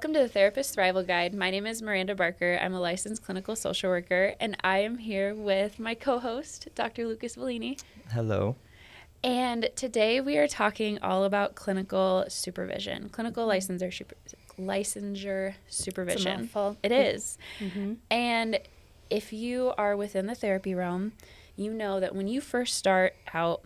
[0.00, 1.34] Welcome to the Therapist Thrival Guide.
[1.34, 2.58] My name is Miranda Barker.
[2.62, 7.06] I'm a licensed clinical social worker, and I am here with my co host, Dr.
[7.06, 7.78] Lucas Volini.
[8.10, 8.56] Hello.
[9.22, 14.16] And today we are talking all about clinical supervision, clinical licensure, super,
[14.58, 16.48] licensure supervision.
[16.82, 17.36] It is.
[17.58, 17.92] Mm-hmm.
[18.10, 18.58] And
[19.10, 21.12] if you are within the therapy realm,
[21.56, 23.64] you know that when you first start out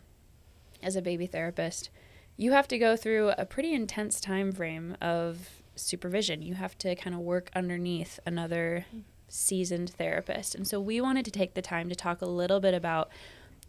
[0.82, 1.90] as a baby therapist,
[2.36, 6.42] you have to go through a pretty intense time frame of supervision.
[6.42, 8.86] You have to kind of work underneath another
[9.28, 10.54] seasoned therapist.
[10.54, 13.10] And so we wanted to take the time to talk a little bit about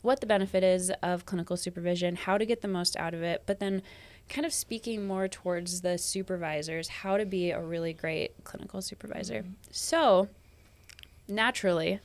[0.02, 3.44] what the benefit is of clinical supervision, how to get the most out of it,
[3.46, 3.82] but then
[4.30, 9.42] kind of speaking more towards the supervisors, how to be a really great clinical supervisor.
[9.42, 9.52] Mm-hmm.
[9.72, 10.30] So,
[11.28, 12.00] naturally,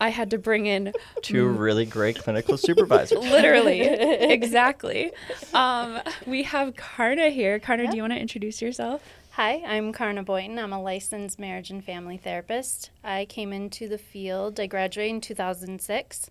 [0.00, 0.92] I had to bring in
[1.22, 3.18] two really great clinical supervisors.
[3.22, 5.12] Literally, exactly.
[5.52, 7.58] Um, we have Karna here.
[7.58, 7.92] Karna, yep.
[7.92, 9.02] do you want to introduce yourself?
[9.36, 10.60] Hi, I'm Karna Boynton.
[10.60, 12.90] I'm a licensed marriage and family therapist.
[13.02, 16.30] I came into the field, I graduated in 2006.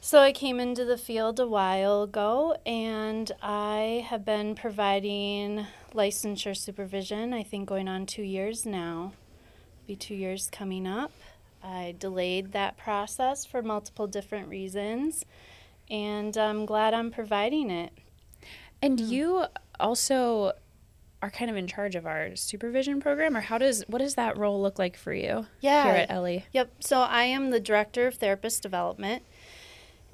[0.00, 6.56] So I came into the field a while ago and I have been providing licensure
[6.56, 9.12] supervision, I think going on two years now.
[9.86, 11.12] Be two years coming up.
[11.62, 15.26] I delayed that process for multiple different reasons,
[15.90, 17.92] and I'm glad I'm providing it.
[18.80, 19.06] And mm.
[19.06, 19.44] you
[19.78, 20.52] also
[21.22, 24.36] are kind of in charge of our supervision program or how does what does that
[24.36, 25.84] role look like for you yeah.
[25.84, 26.44] here at Ellie?
[26.52, 26.74] Yep.
[26.80, 29.22] So I am the director of therapist development.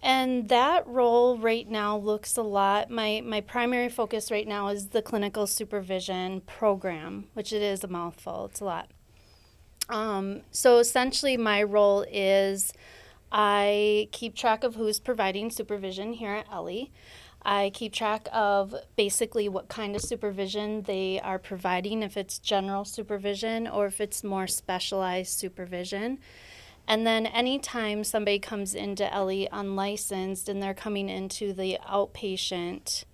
[0.05, 2.91] And that role right now looks a lot.
[2.91, 7.89] My my primary focus right now is the clinical supervision program, which it is a
[7.89, 8.47] mouthful.
[8.47, 8.91] It's a lot.
[9.89, 12.73] Um, so essentially, my role is
[13.31, 16.91] I keep track of who's providing supervision here at Ellie.
[17.45, 22.85] I keep track of basically what kind of supervision they are providing, if it's general
[22.85, 26.19] supervision or if it's more specialized supervision.
[26.87, 33.05] And then anytime somebody comes into Ellie unlicensed and they're coming into the outpatient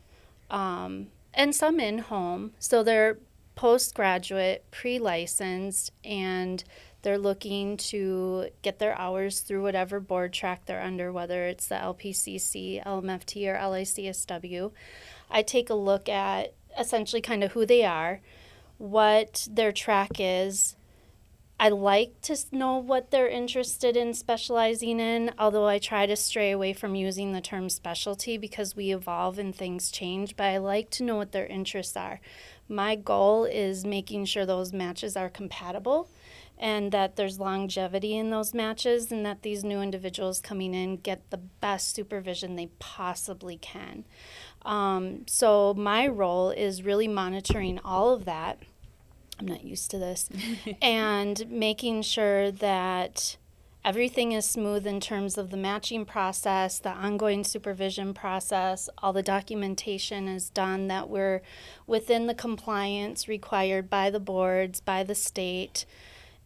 [0.51, 3.19] um, and some in home, so they're
[3.55, 6.63] postgraduate, pre licensed, and
[7.03, 11.77] they're looking to get their hours through whatever board track they're under, whether it's the
[11.77, 14.73] LPCC, LMFT, or LICSW.
[15.31, 18.21] I take a look at essentially kind of who they are,
[18.79, 20.75] what their track is.
[21.61, 26.53] I like to know what they're interested in specializing in, although I try to stray
[26.53, 30.91] away from using the term specialty because we evolve and things change, but I like
[30.91, 32.21] to know what their interests are.
[32.69, 36.09] My goal is making sure those matches are compatible
[36.59, 41.31] and that there's longevity in those matches and that these new individuals coming in get
[41.31, 44.05] the best supervision they possibly can.
[44.63, 48.59] Um, so, my role is really monitoring all of that.
[49.39, 50.29] I'm not used to this,
[50.83, 53.37] and making sure that
[53.85, 59.23] everything is smooth in terms of the matching process, the ongoing supervision process, all the
[59.23, 61.41] documentation is done, that we're
[61.87, 65.87] within the compliance required by the boards, by the state.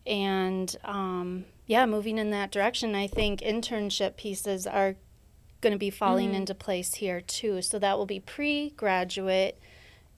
[0.07, 4.97] And um, yeah, moving in that direction, I think internship pieces are
[5.61, 6.39] going to be falling mm-hmm.
[6.39, 7.63] into place here too.
[7.63, 9.59] So that will be pre graduate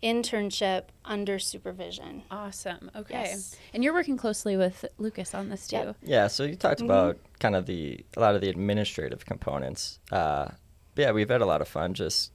[0.03, 2.23] internship under supervision.
[2.31, 2.91] Awesome.
[2.95, 3.25] Okay.
[3.25, 3.57] Yes.
[3.73, 5.77] And you're working closely with Lucas on this too.
[5.77, 5.97] Yep.
[6.03, 6.27] Yeah.
[6.27, 6.91] So you talked mm-hmm.
[6.91, 9.99] about kind of the a lot of the administrative components.
[10.13, 10.49] Uh,
[10.97, 12.33] yeah, we've had a lot of fun just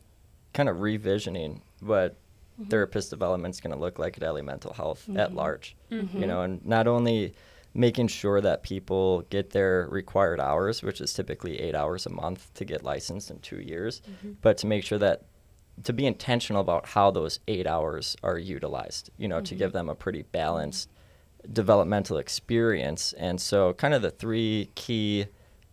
[0.53, 2.15] kind of revisioning what
[2.59, 2.69] mm-hmm.
[2.69, 5.19] therapist development is going to look like at Ellie Mental Health mm-hmm.
[5.19, 5.75] at large.
[6.19, 7.33] You know, and not only
[7.73, 12.53] making sure that people get their required hours, which is typically eight hours a month
[12.55, 14.33] to get licensed in two years, mm-hmm.
[14.41, 15.23] but to make sure that
[15.83, 19.45] to be intentional about how those eight hours are utilized, you know, mm-hmm.
[19.45, 20.89] to give them a pretty balanced
[21.53, 23.13] developmental experience.
[23.13, 25.27] And so, kind of the three key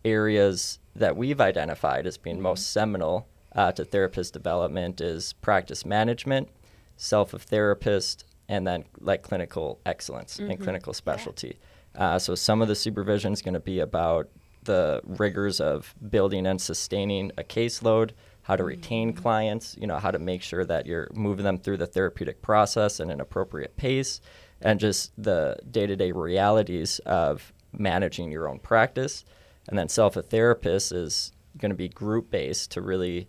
[0.05, 2.45] areas that we've identified as being mm-hmm.
[2.45, 6.49] most seminal uh, to therapist development is practice management,
[6.97, 10.63] self of therapist, and then like clinical excellence and mm-hmm.
[10.63, 11.59] clinical specialty.
[11.95, 12.15] Yeah.
[12.15, 14.29] Uh, so, some of the supervision is going to be about
[14.65, 18.11] the rigors of building and sustaining a caseload
[18.47, 19.23] how to retain mm-hmm.
[19.23, 23.01] clients, you know, how to make sure that you're moving them through the therapeutic process
[23.01, 24.21] at an appropriate pace,
[24.61, 29.25] and just the day to day realities of managing your own practice.
[29.69, 33.29] And then self a therapist is going to be group based to really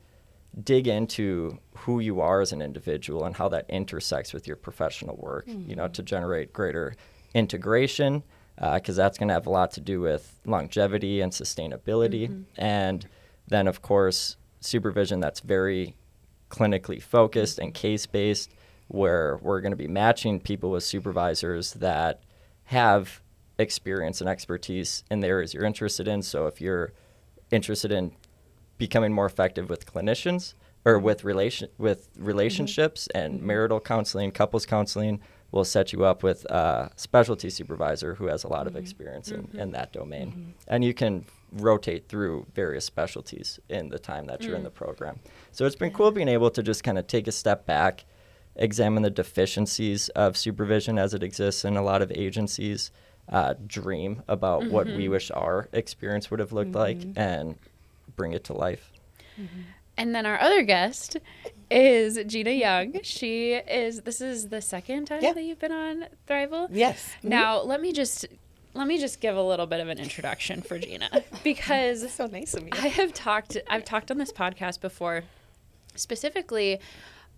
[0.63, 5.15] dig into who you are as an individual and how that intersects with your professional
[5.17, 5.69] work, mm-hmm.
[5.69, 6.07] you know, to mm-hmm.
[6.07, 6.95] generate greater
[7.33, 8.23] integration,
[8.55, 12.27] because uh, that's going to have a lot to do with longevity and sustainability.
[12.27, 12.41] Mm-hmm.
[12.57, 13.07] And
[13.47, 15.95] then, of course, supervision that's very
[16.49, 18.51] clinically focused and case based,
[18.87, 22.23] where we're going to be matching people with supervisors that
[22.65, 23.21] have
[23.59, 26.21] experience and expertise in the areas you're interested in.
[26.21, 26.93] So if you're
[27.51, 28.11] interested in
[28.77, 30.53] becoming more effective with clinicians
[30.85, 33.25] or with relation with relationships mm-hmm.
[33.25, 35.19] and marital counseling, couples counseling,
[35.51, 38.75] we'll set you up with a specialty supervisor who has a lot mm-hmm.
[38.75, 39.59] of experience in, mm-hmm.
[39.59, 40.27] in that domain.
[40.29, 40.49] Mm-hmm.
[40.67, 44.65] And you can rotate through various specialties in the time that you're in mm.
[44.65, 45.19] the program.
[45.51, 48.03] So it's been cool being able to just kind of take a step back,
[48.57, 52.91] examine the deficiencies of supervision as it exists in a lot of agencies,
[53.29, 54.71] uh, dream about mm-hmm.
[54.71, 55.11] what we mm-hmm.
[55.11, 57.55] wish our experience would have looked like, and
[58.15, 58.91] bring it to life.
[59.39, 59.61] Mm-hmm.
[59.97, 61.17] And then our other guest
[61.71, 63.01] is Gina Young.
[63.01, 64.01] She is.
[64.01, 65.33] This is the second time yeah.
[65.33, 66.67] that you've been on Thrival.
[66.71, 67.09] Yes.
[67.19, 67.29] Mm-hmm.
[67.29, 68.27] Now let me just
[68.77, 71.09] let me just give a little bit of an introduction for Gina
[71.43, 72.69] because so nice of you.
[72.73, 73.57] I have talked.
[73.67, 75.23] I've talked on this podcast before,
[75.95, 76.79] specifically.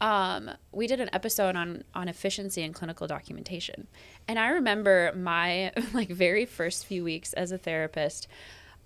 [0.02, 3.88] Um, we did an episode on on efficiency and clinical documentation,
[4.28, 8.28] and I remember my like very first few weeks as a therapist.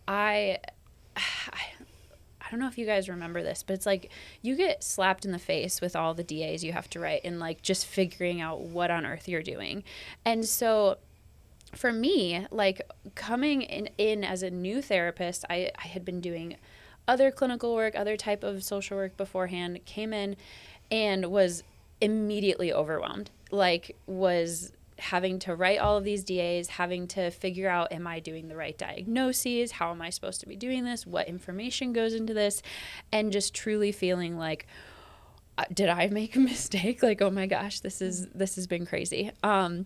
[0.08, 0.60] I
[1.16, 1.62] I
[2.54, 4.12] don't know if you guys remember this, but it's like
[4.44, 7.40] you get slapped in the face with all the DAs you have to write and
[7.40, 9.84] like just figuring out what on earth you're doing.
[10.24, 11.00] And so
[11.76, 12.82] for me, like
[13.16, 16.58] coming in, in as a new therapist, I, I had been doing
[17.08, 20.36] other clinical work, other type of social work beforehand, came in
[20.92, 21.64] and was
[22.02, 23.32] immediately overwhelmed.
[23.50, 28.20] Like was having to write all of these DAs, having to figure out am I
[28.20, 29.72] doing the right diagnoses?
[29.72, 31.06] How am I supposed to be doing this?
[31.06, 32.62] What information goes into this?
[33.12, 34.68] And just truly feeling like
[35.58, 37.04] uh, did I make a mistake?
[37.04, 39.32] Like, oh my gosh, this is this has been crazy.
[39.42, 39.86] Um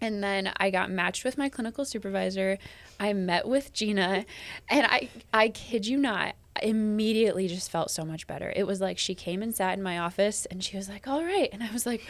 [0.00, 2.58] and then I got matched with my clinical supervisor.
[2.98, 4.24] I met with Gina,
[4.68, 8.52] and I I kid you not, immediately just felt so much better.
[8.54, 11.24] It was like she came and sat in my office and she was like, "All
[11.24, 12.02] right." And I was like,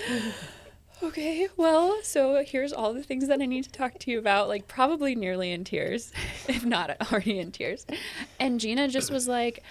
[1.07, 4.49] okay, well, so here's all the things that I need to talk to you about,
[4.49, 6.13] like probably nearly in tears,
[6.49, 7.87] if not already in tears.
[8.41, 9.63] And Gina just was like,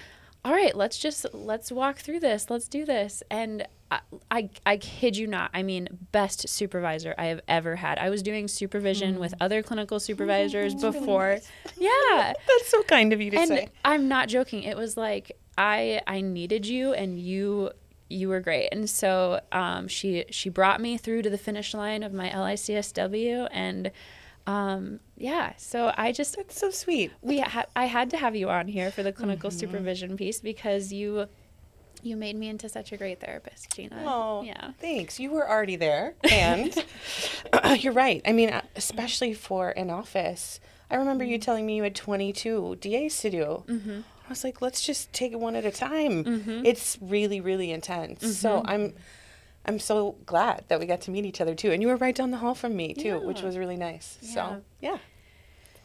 [0.45, 2.49] all right, let's just let's walk through this.
[2.49, 3.23] Let's do this.
[3.31, 3.99] And I,
[4.29, 5.51] I, I kid you not.
[5.53, 7.97] I mean, best supervisor I have ever had.
[7.97, 9.19] I was doing supervision mm.
[9.19, 11.27] with other clinical supervisors oh, before.
[11.27, 11.77] Really nice.
[11.77, 13.69] Yeah, that's so kind of you to and say.
[13.85, 14.63] I'm not joking.
[14.63, 17.71] It was like I I needed you, and you
[18.09, 18.69] you were great.
[18.71, 23.47] And so um, she she brought me through to the finish line of my LICSW,
[23.51, 23.91] and
[24.45, 27.11] um, yeah, so I just that's so sweet.
[27.21, 29.59] We ha- I had to have you on here for the clinical mm-hmm.
[29.59, 31.27] supervision piece because you
[32.03, 34.03] you made me into such a great therapist, Gina.
[34.05, 34.71] Oh, yeah.
[34.79, 35.19] Thanks.
[35.19, 36.85] You were already there, and
[37.79, 38.21] you're right.
[38.25, 40.59] I mean, especially for an office.
[40.91, 41.43] I remember you mm-hmm.
[41.43, 43.63] telling me you had 22 DAs to do.
[43.67, 44.01] Mm-hmm.
[44.33, 46.23] I was like, let's just take it one at a time.
[46.23, 46.65] Mm-hmm.
[46.65, 48.23] It's really, really intense.
[48.23, 48.31] Mm-hmm.
[48.31, 48.95] So I'm,
[49.63, 51.71] I'm so glad that we got to meet each other too.
[51.71, 53.17] And you were right down the hall from me too, yeah.
[53.17, 54.17] which was really nice.
[54.23, 54.33] Yeah.
[54.33, 54.97] So yeah.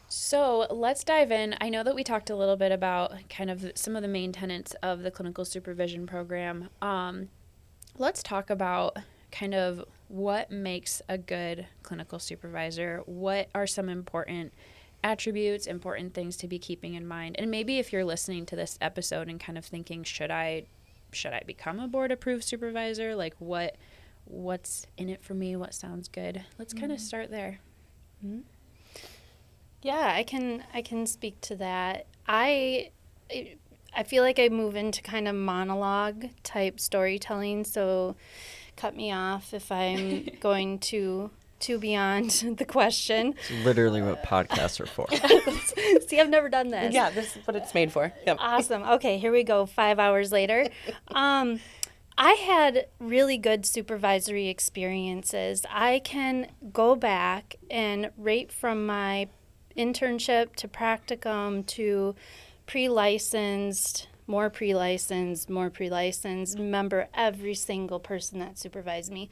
[0.07, 1.57] So let's dive in.
[1.61, 4.31] I know that we talked a little bit about kind of some of the main
[4.31, 6.69] tenets of the clinical supervision program.
[6.81, 7.29] Um,
[7.99, 8.97] let's talk about
[9.31, 13.03] kind of what makes a good clinical supervisor.
[13.05, 14.53] What are some important
[15.03, 17.35] attributes, important things to be keeping in mind.
[17.39, 20.65] And maybe if you're listening to this episode and kind of thinking, should I
[21.11, 23.15] should I become a board approved supervisor?
[23.15, 23.77] Like what
[24.25, 25.55] what's in it for me?
[25.55, 26.43] What sounds good?
[26.57, 26.81] Let's mm-hmm.
[26.81, 27.59] kind of start there.
[28.25, 28.41] Mm-hmm.
[29.81, 32.05] Yeah, I can I can speak to that.
[32.27, 32.91] I
[33.95, 38.15] I feel like I move into kind of monologue type storytelling, so
[38.75, 43.35] cut me off if I'm going to to beyond the question.
[43.49, 45.07] It's literally what podcasts are for.
[46.07, 46.93] See, I've never done this.
[46.93, 48.13] Yeah, this is what it's made for.
[48.25, 48.37] Yep.
[48.39, 48.83] Awesome.
[48.83, 49.65] Okay, here we go.
[49.65, 50.67] Five hours later.
[51.11, 51.59] Um,
[52.17, 55.65] I had really good supervisory experiences.
[55.69, 59.29] I can go back and rate from my
[59.77, 62.15] internship to practicum to
[62.65, 69.29] pre licensed, more pre licensed, more pre licensed, remember every single person that supervised me.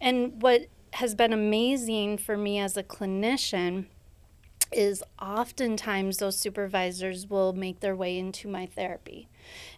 [0.00, 3.86] And what has been amazing for me as a clinician
[4.72, 9.28] is oftentimes those supervisors will make their way into my therapy.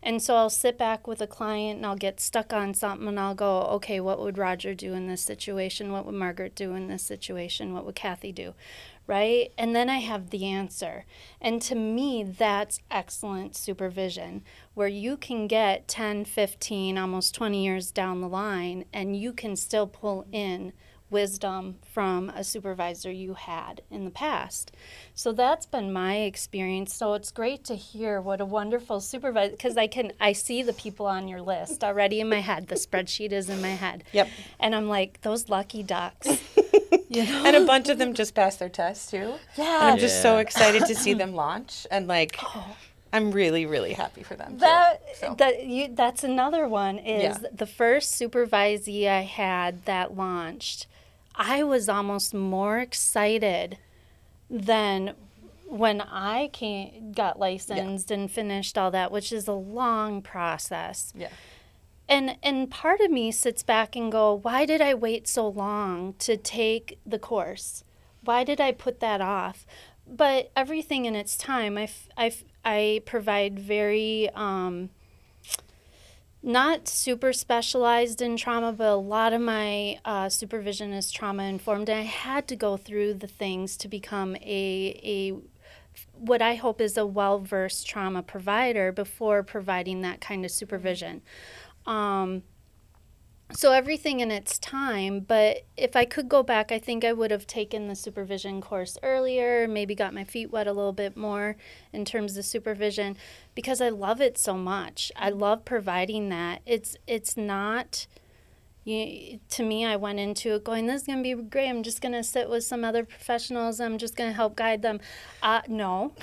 [0.02, 3.18] And so I'll sit back with a client and I'll get stuck on something and
[3.18, 5.92] I'll go, okay, what would Roger do in this situation?
[5.92, 7.73] What would Margaret do in this situation?
[7.73, 8.54] What would Kathy do?
[9.06, 9.52] Right?
[9.56, 11.04] And then I have the answer.
[11.40, 14.42] And to me, that's excellent supervision
[14.75, 19.56] where you can get 10, 15, almost 20 years down the line and you can
[19.56, 20.73] still pull in
[21.10, 24.72] wisdom from a supervisor you had in the past.
[25.14, 26.94] So that's been my experience.
[26.94, 30.72] So it's great to hear what a wonderful supervisor because I can I see the
[30.72, 32.68] people on your list already in my head.
[32.68, 34.04] The spreadsheet is in my head.
[34.12, 34.28] Yep.
[34.58, 36.26] And I'm like, those lucky ducks.
[37.08, 37.44] you know?
[37.46, 39.34] And a bunch of them just passed their tests too.
[39.56, 39.80] Yeah.
[39.82, 42.76] And I'm just so excited to see them launch and like oh.
[43.12, 44.54] I'm really really happy for them.
[44.54, 44.58] too.
[44.58, 45.34] That So.
[45.38, 47.48] that you that's another one is Yeah.
[47.52, 50.88] the first supervisee I had that launched.
[51.37, 53.78] I was almost more excited
[54.49, 55.14] than
[55.69, 61.12] when I came got licensed and finished all that, which is a long process.
[61.16, 61.28] yeah.
[62.09, 66.14] And and part of me sits back and go, why did I wait so long
[66.21, 67.83] to take the course?
[68.23, 69.66] Why did I put that off?
[70.07, 71.76] But everything in its time.
[71.76, 74.90] I, f- I, f- I provide very um,
[76.46, 81.88] not super specialized in trauma, but a lot of my uh, supervision is trauma informed.
[81.88, 85.36] And I had to go through the things to become a a
[86.12, 91.20] what I hope is a well versed trauma provider before providing that kind of supervision.
[91.84, 92.42] Um,
[93.52, 97.30] so everything in its time, but if I could go back, I think I would
[97.30, 101.56] have taken the supervision course earlier, maybe got my feet wet a little bit more
[101.92, 103.16] in terms of supervision
[103.54, 105.12] because I love it so much.
[105.14, 106.60] I love providing that.
[106.66, 108.06] It's it's not
[108.86, 111.68] you, to me, I went into it going, this is going to be great.
[111.68, 113.80] I'm just going to sit with some other professionals.
[113.80, 115.00] I'm just going to help guide them.
[115.42, 116.14] Uh, no.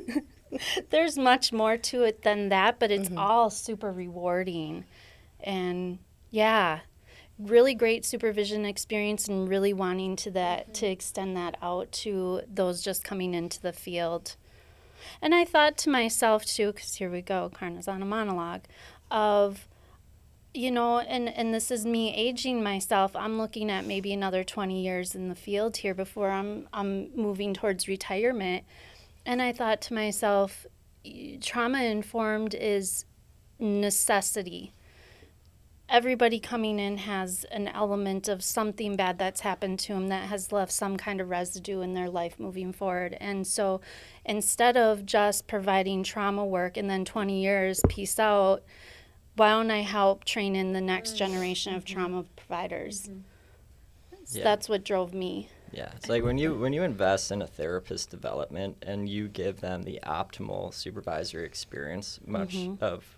[0.90, 4.84] There's much more to it than that, but it's all super rewarding.
[5.40, 5.98] And
[6.30, 6.80] yeah,
[7.38, 10.92] really great supervision experience and really wanting to that to mm-hmm.
[10.92, 14.36] extend that out to those just coming into the field.
[15.22, 18.62] And I thought to myself too, because here we go, Karna's on a monologue,
[19.10, 19.68] of
[20.54, 23.14] you know, and and this is me aging myself.
[23.14, 27.54] I'm looking at maybe another 20 years in the field here before I'm I'm moving
[27.54, 28.64] towards retirement.
[29.24, 30.66] And I thought to myself,
[31.40, 33.04] trauma informed is
[33.58, 34.72] necessity.
[35.90, 40.52] Everybody coming in has an element of something bad that's happened to them that has
[40.52, 43.16] left some kind of residue in their life moving forward.
[43.20, 43.80] And so
[44.24, 48.64] instead of just providing trauma work and then 20 years, peace out,
[49.36, 51.18] why don't I help train in the next mm-hmm.
[51.18, 51.94] generation of mm-hmm.
[51.94, 53.08] trauma providers?
[53.08, 53.20] Mm-hmm.
[54.24, 54.44] So Yeah.
[54.44, 55.48] That's what drove me.
[55.72, 59.60] Yeah, it's like when you when you invest in a therapist development and you give
[59.60, 62.82] them the optimal supervisory experience, much Mhm.
[62.82, 63.17] of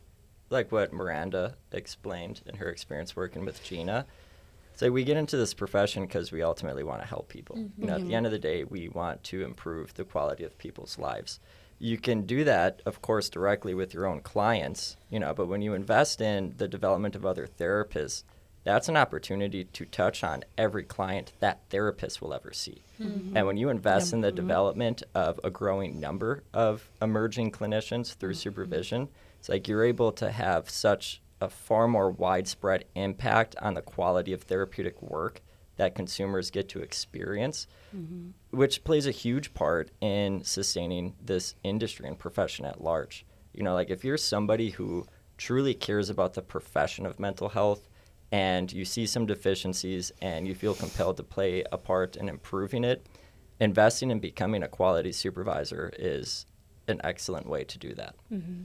[0.50, 4.04] like what Miranda explained in her experience working with Gina.
[4.74, 7.56] So we get into this profession because we ultimately want to help people.
[7.56, 7.80] Mm-hmm.
[7.80, 10.58] You know, at the end of the day, we want to improve the quality of
[10.58, 11.38] people's lives.
[11.78, 15.62] You can do that, of course, directly with your own clients, you know, but when
[15.62, 18.24] you invest in the development of other therapists,
[18.64, 22.82] that's an opportunity to touch on every client that therapist will ever see.
[23.00, 23.36] Mm-hmm.
[23.36, 24.36] And when you invest in the mm-hmm.
[24.36, 29.08] development of a growing number of emerging clinicians through supervision,
[29.40, 34.34] it's like you're able to have such a far more widespread impact on the quality
[34.34, 35.40] of therapeutic work
[35.76, 37.66] that consumers get to experience,
[37.96, 38.32] mm-hmm.
[38.50, 43.24] which plays a huge part in sustaining this industry and profession at large.
[43.54, 45.06] You know, like if you're somebody who
[45.38, 47.88] truly cares about the profession of mental health
[48.30, 52.84] and you see some deficiencies and you feel compelled to play a part in improving
[52.84, 53.06] it,
[53.58, 56.44] investing in becoming a quality supervisor is
[56.88, 58.16] an excellent way to do that.
[58.30, 58.64] Mm-hmm.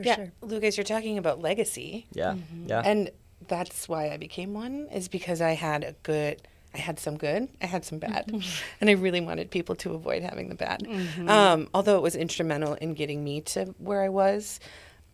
[0.00, 0.32] For yeah, sure.
[0.42, 2.06] Lucas, you're talking about legacy.
[2.12, 2.32] Yeah.
[2.32, 2.68] Mm-hmm.
[2.68, 2.82] Yeah.
[2.84, 3.10] And
[3.48, 6.42] that's why I became one is because I had a good
[6.74, 8.64] I had some good, I had some bad, mm-hmm.
[8.80, 10.84] and I really wanted people to avoid having the bad.
[10.84, 11.28] Mm-hmm.
[11.28, 14.60] Um, although it was instrumental in getting me to where I was,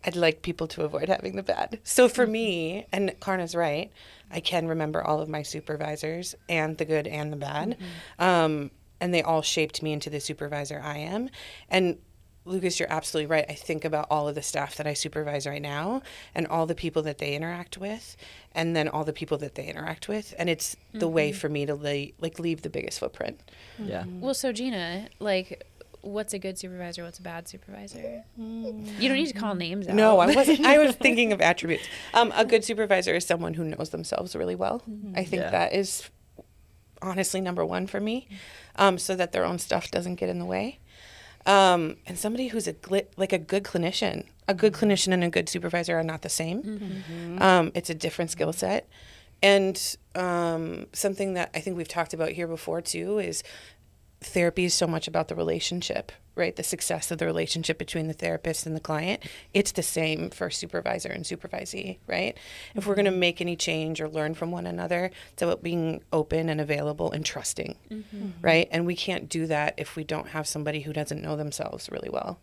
[0.05, 1.81] I'd like people to avoid having the bad.
[1.83, 3.90] So for me, and Karna's right,
[4.31, 7.78] I can remember all of my supervisors and the good and the bad,
[8.19, 11.31] um, and they all shaped me into the supervisor I am.
[11.71, 11.99] And
[12.47, 13.45] Lucas, you're absolutely right.
[13.49, 16.03] I think about all of the staff that I supervise right now
[16.35, 18.17] and all the people that they interact with
[18.55, 21.38] and then all the people that they interact with and it's the way mm-hmm.
[21.38, 23.41] for me to lay, like leave the biggest footprint.
[23.81, 23.91] Mm-hmm.
[23.91, 24.05] yeah.
[24.07, 25.67] Well, so Gina, like,
[26.03, 27.05] what's a good supervisor?
[27.05, 28.23] What's a bad supervisor?
[28.41, 29.00] Mm.
[29.00, 29.95] You don't need to call names out.
[29.95, 31.85] No, I wasn't I was thinking of attributes.
[32.15, 34.83] Um, a good supervisor is someone who knows themselves really well.
[34.88, 35.19] Mm-hmm.
[35.19, 35.50] I think Yeah.
[35.50, 36.09] that is
[37.03, 38.29] honestly number 1 for me.
[38.76, 40.79] Um, so that their own stuff doesn't get in the way.
[41.47, 44.26] Um, and somebody who's a glit, like a good clinician.
[44.49, 47.03] A good clinician and a good supervisor are not the same.
[47.41, 48.88] Um, it's a different skill set.
[49.43, 49.81] And
[50.15, 53.43] um, something that I think we've talked about here before too is
[54.21, 56.55] therapy is so much about the relationship, right?
[56.55, 59.23] The success of the relationship between the therapist and the client.
[59.55, 62.37] It's the same for supervisor and supervisee, right?
[62.75, 66.02] If we're going to make any change or learn from one another, it's about being
[66.12, 68.28] open and available and trusting, mm-hmm.
[68.43, 68.69] right?
[68.71, 72.11] And we can't do that if we don't have somebody who doesn't know themselves really
[72.11, 72.38] well.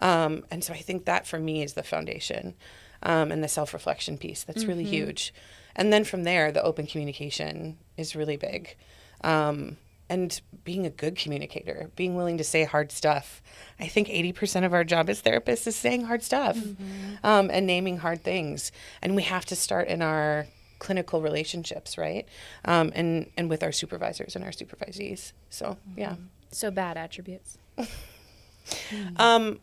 [0.00, 2.54] Um, and so I think that for me is the foundation
[3.02, 4.42] um, and the self reflection piece.
[4.42, 4.68] That's mm-hmm.
[4.68, 5.32] really huge.
[5.76, 8.74] And then from there, the open communication is really big.
[9.22, 9.76] Um,
[10.08, 13.42] and being a good communicator, being willing to say hard stuff.
[13.80, 17.14] I think 80% of our job as therapists is saying hard stuff mm-hmm.
[17.24, 18.72] um, and naming hard things.
[19.02, 20.46] And we have to start in our
[20.78, 22.26] clinical relationships, right?
[22.64, 25.32] Um, and, and with our supervisors and our supervisees.
[25.50, 26.00] So, mm-hmm.
[26.00, 26.16] yeah.
[26.52, 27.58] So, bad attributes.
[29.16, 29.58] um,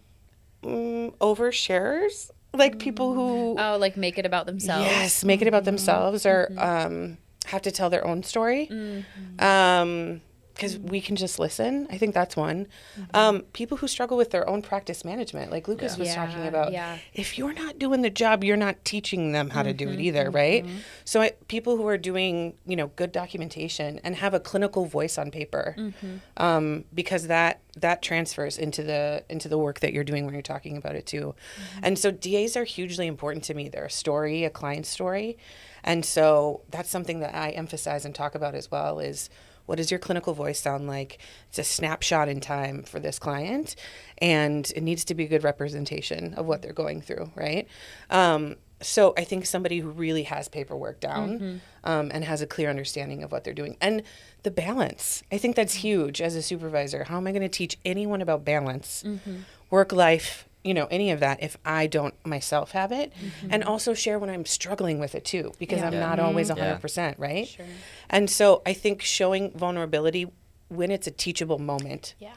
[0.62, 3.56] mm, oversharers, like people who.
[3.58, 4.86] Oh, like make it about themselves.
[4.86, 6.60] Yes, make it about themselves or mm-hmm.
[6.60, 8.68] um, have to tell their own story.
[8.72, 9.44] Mm-hmm.
[9.44, 10.22] Um,
[10.54, 11.88] because we can just listen.
[11.90, 12.68] I think that's one.
[12.96, 13.16] Mm-hmm.
[13.16, 16.00] Um, people who struggle with their own practice management, like Lucas yeah.
[16.00, 16.72] was yeah, talking about.
[16.72, 16.98] Yeah.
[17.14, 19.70] If you're not doing the job, you're not teaching them how mm-hmm.
[19.70, 20.02] to do it mm-hmm.
[20.02, 20.64] either, right?
[20.64, 20.78] Mm-hmm.
[21.06, 25.18] So I, people who are doing, you know, good documentation and have a clinical voice
[25.18, 26.18] on paper, mm-hmm.
[26.38, 30.44] um, because that that transfers into the into the work that you're doing when you're
[30.44, 31.34] talking about it too.
[31.34, 31.80] Mm-hmm.
[31.84, 33.70] And so DAs are hugely important to me.
[33.70, 35.38] They're a story, a client story,
[35.84, 39.00] and so that's something that I emphasize and talk about as well.
[39.00, 39.32] Is
[39.66, 41.20] what does your clinical voice sound like?
[41.50, 43.76] It's a snapshot in time for this client,
[44.18, 47.68] and it needs to be a good representation of what they're going through, right?
[48.10, 51.58] Um, so I think somebody who really has paperwork down mm-hmm.
[51.84, 54.04] um, and has a clear understanding of what they're doing and
[54.44, 55.24] the balance.
[55.32, 57.06] I think that's huge as a supervisor.
[57.06, 59.38] How am I going to teach anyone about balance, mm-hmm.
[59.70, 63.48] work life, you know any of that if i don't myself have it mm-hmm.
[63.52, 65.88] and also share when i'm struggling with it too because yeah.
[65.88, 66.28] i'm not mm-hmm.
[66.28, 67.14] always 100% yeah.
[67.18, 67.66] right sure.
[68.10, 70.32] and so i think showing vulnerability
[70.70, 72.34] when it's a teachable moment yeah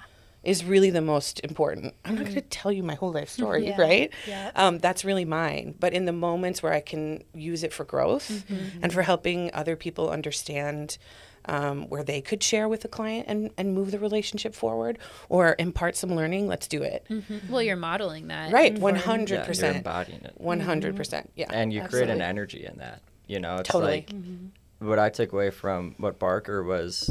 [0.47, 1.93] is really the most important.
[2.05, 3.81] I'm not going to tell you my whole life story, yeah.
[3.81, 4.13] right?
[4.29, 4.53] Yeah.
[4.55, 5.75] Um, that's really mine.
[5.79, 8.79] But in the moments where I can use it for growth mm-hmm.
[8.81, 10.99] and for helping other people understand
[11.47, 14.99] um, where they could share with the client and, and move the relationship forward
[15.29, 17.07] or impart some learning, let's do it.
[17.09, 17.53] Mm-hmm.
[17.53, 18.53] Well, you're modeling that.
[18.53, 19.29] Right, 100%.
[19.29, 20.35] Yeah, you're embodying it.
[20.41, 20.95] 100%.
[20.95, 21.29] Mm-hmm.
[21.37, 21.47] Yeah.
[21.51, 22.07] And you absolutely.
[22.07, 23.03] create an energy in that.
[23.27, 23.93] You know, it's totally.
[23.93, 24.89] like mm-hmm.
[24.89, 27.11] what I took away from what Barker was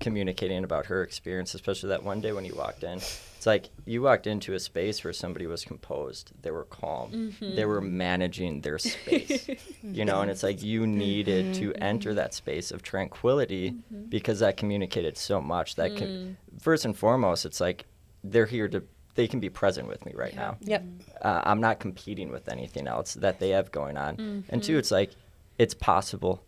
[0.00, 3.00] communicating about her experience, especially that one day when you walked in.
[3.38, 7.54] It's like you walked into a space where somebody was composed, they were calm, mm-hmm.
[7.54, 9.48] they were managing their space,
[9.84, 11.72] you know, and it's like you needed mm-hmm.
[11.72, 14.06] to enter that space of tranquility mm-hmm.
[14.06, 15.76] because that communicated so much.
[15.76, 16.60] That can, mm.
[16.60, 17.86] first and foremost, it's like
[18.24, 18.82] they're here to
[19.14, 20.40] they can be present with me right yeah.
[20.40, 20.56] now.
[20.62, 20.84] Yep.
[21.22, 24.16] Uh, I'm not competing with anything else that they have going on.
[24.16, 24.40] Mm-hmm.
[24.48, 25.12] And two, it's like
[25.58, 26.42] it's possible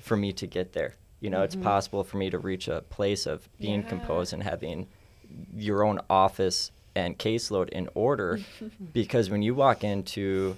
[0.00, 0.94] for me to get there.
[1.18, 1.44] You know, mm-hmm.
[1.44, 3.88] it's possible for me to reach a place of being yeah.
[3.88, 4.86] composed and having
[5.54, 8.40] your own office and caseload in order
[8.92, 10.56] because when you walk into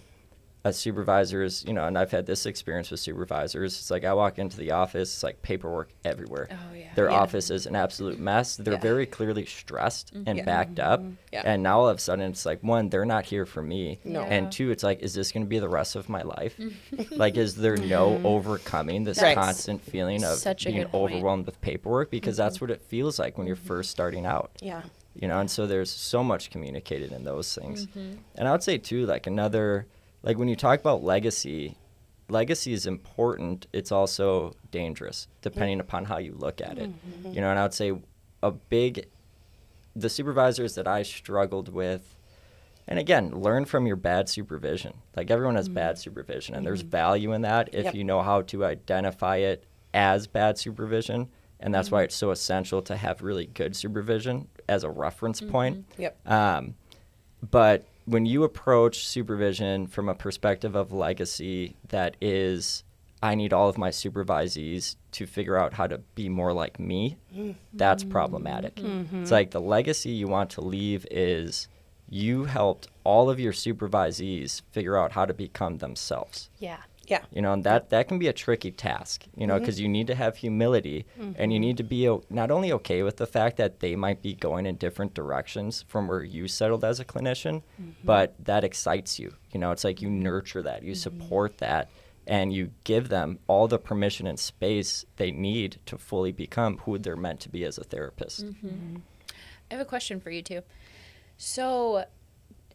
[0.64, 3.78] a supervisor's, you know, and I've had this experience with supervisors.
[3.78, 6.48] It's like I walk into the office, it's like paperwork everywhere.
[6.50, 6.92] Oh, yeah.
[6.94, 7.16] Their yeah.
[7.16, 8.56] office is an absolute mess.
[8.56, 8.80] They're yeah.
[8.80, 10.28] very clearly stressed mm-hmm.
[10.28, 11.00] and backed up.
[11.00, 11.46] Mm-hmm.
[11.46, 14.00] And now all of a sudden it's like one, they're not here for me.
[14.04, 14.22] No.
[14.22, 16.58] And two, it's like, is this gonna be the rest of my life?
[17.10, 18.26] like is there no mm-hmm.
[18.26, 19.36] overcoming this right.
[19.36, 22.10] constant feeling of Such being overwhelmed with paperwork?
[22.10, 22.44] Because mm-hmm.
[22.44, 23.66] that's what it feels like when you're mm-hmm.
[23.66, 24.50] first starting out.
[24.60, 24.82] Yeah.
[25.14, 27.86] You know, and so there's so much communicated in those things.
[27.86, 28.16] Mm-hmm.
[28.36, 29.86] And I would say too, like another
[30.22, 31.76] like when you talk about legacy,
[32.28, 33.66] legacy is important.
[33.72, 36.90] It's also dangerous, depending upon how you look at it.
[36.90, 37.32] Mm-hmm.
[37.32, 37.92] You know, and I would say
[38.42, 39.06] a big,
[39.94, 42.16] the supervisors that I struggled with,
[42.86, 44.94] and again, learn from your bad supervision.
[45.14, 45.74] Like everyone has mm-hmm.
[45.74, 46.66] bad supervision, and mm-hmm.
[46.66, 47.94] there's value in that if yep.
[47.94, 51.28] you know how to identify it as bad supervision.
[51.60, 52.04] And that's why mm-hmm.
[52.04, 55.78] it's so essential to have really good supervision as a reference point.
[55.78, 56.02] Mm-hmm.
[56.02, 56.30] Yep.
[56.30, 56.74] Um,
[57.50, 62.84] but when you approach supervision from a perspective of legacy that is
[63.22, 67.18] I need all of my supervisees to figure out how to be more like me,
[67.34, 67.52] mm-hmm.
[67.74, 68.76] that's problematic.
[68.76, 69.22] Mm-hmm.
[69.22, 71.68] It's like the legacy you want to leave is
[72.08, 76.48] you helped all of your supervisees figure out how to become themselves.
[76.58, 76.78] Yeah.
[77.08, 77.22] Yeah.
[77.32, 79.82] You know, and that that can be a tricky task, you know, because mm-hmm.
[79.84, 81.32] you need to have humility mm-hmm.
[81.36, 84.20] and you need to be o- not only okay with the fact that they might
[84.20, 87.90] be going in different directions from where you settled as a clinician, mm-hmm.
[88.04, 89.32] but that excites you.
[89.52, 91.20] You know, it's like you nurture that, you mm-hmm.
[91.22, 91.88] support that,
[92.26, 96.98] and you give them all the permission and space they need to fully become who
[96.98, 98.44] they're meant to be as a therapist.
[98.44, 98.96] Mm-hmm.
[99.70, 100.60] I have a question for you too.
[101.38, 102.04] So,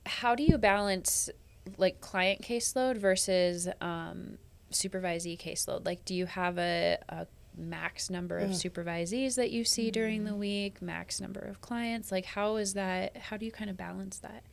[0.06, 1.30] how do you balance
[1.78, 4.38] like client caseload versus um,
[4.72, 5.86] supervisee caseload?
[5.86, 10.32] Like, do you have a, a max number of supervisees that you see during the
[10.32, 10.38] mm.
[10.38, 12.12] week, max number of clients?
[12.12, 13.18] Like, how is that?
[13.18, 14.44] How do you kind of balance that?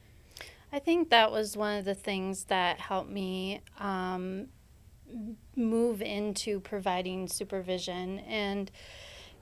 [0.73, 4.49] I think that was one of the things that helped me um,
[5.57, 8.71] move into providing supervision and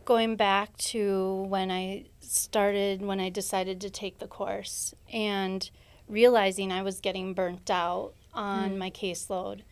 [0.06, 5.70] going back to when I started, when I decided to take the course and
[6.08, 8.78] realizing I was getting burnt out on mm.
[8.78, 9.62] my caseload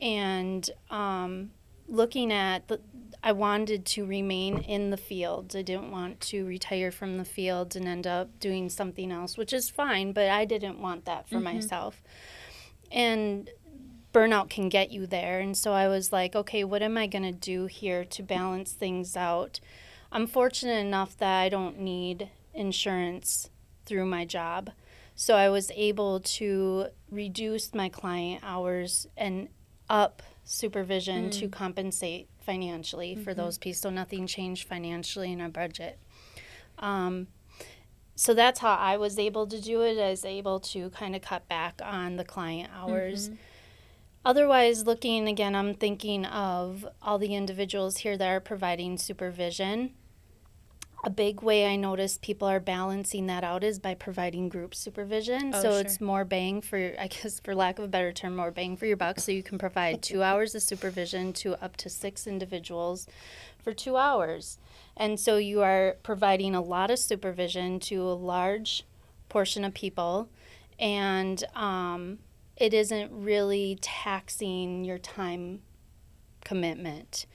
[0.00, 1.50] and um,
[1.88, 2.80] looking at the,
[3.22, 5.54] I wanted to remain in the field.
[5.56, 9.52] I didn't want to retire from the field and end up doing something else, which
[9.52, 11.44] is fine, but I didn't want that for mm-hmm.
[11.44, 12.02] myself.
[12.92, 13.50] And
[14.12, 15.40] burnout can get you there.
[15.40, 18.72] And so I was like, okay, what am I going to do here to balance
[18.72, 19.60] things out?
[20.10, 23.50] I'm fortunate enough that I don't need insurance
[23.84, 24.70] through my job.
[25.20, 29.48] So I was able to reduce my client hours and
[29.90, 31.32] up supervision mm.
[31.40, 33.24] to compensate financially mm-hmm.
[33.24, 33.82] for those pieces.
[33.82, 35.98] So nothing changed financially in our budget.
[36.78, 37.26] Um,
[38.14, 39.98] so that's how I was able to do it.
[39.98, 43.30] I was able to kind of cut back on the client hours.
[43.30, 43.36] Mm-hmm.
[44.24, 49.94] Otherwise, looking again, I'm thinking of all the individuals here that are providing supervision
[51.04, 55.52] a big way I notice people are balancing that out is by providing group supervision.
[55.54, 55.80] Oh, so sure.
[55.80, 58.86] it's more bang for, I guess, for lack of a better term, more bang for
[58.86, 59.20] your buck.
[59.20, 63.06] So you can provide two hours of supervision to up to six individuals
[63.62, 64.58] for two hours.
[64.96, 68.84] And so you are providing a lot of supervision to a large
[69.28, 70.28] portion of people.
[70.80, 72.18] And um,
[72.56, 75.60] it isn't really taxing your time
[76.44, 77.26] commitment.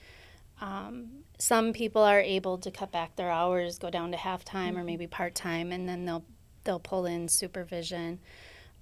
[0.60, 4.72] Um, some people are able to cut back their hours, go down to half time
[4.72, 4.82] mm-hmm.
[4.82, 6.24] or maybe part time, and then they'll
[6.64, 8.20] they'll pull in supervision.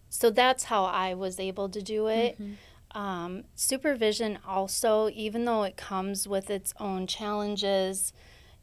[0.08, 2.40] So that's how I was able to do it.
[2.40, 2.98] Mm-hmm.
[2.98, 8.12] Um, supervision also, even though it comes with its own challenges,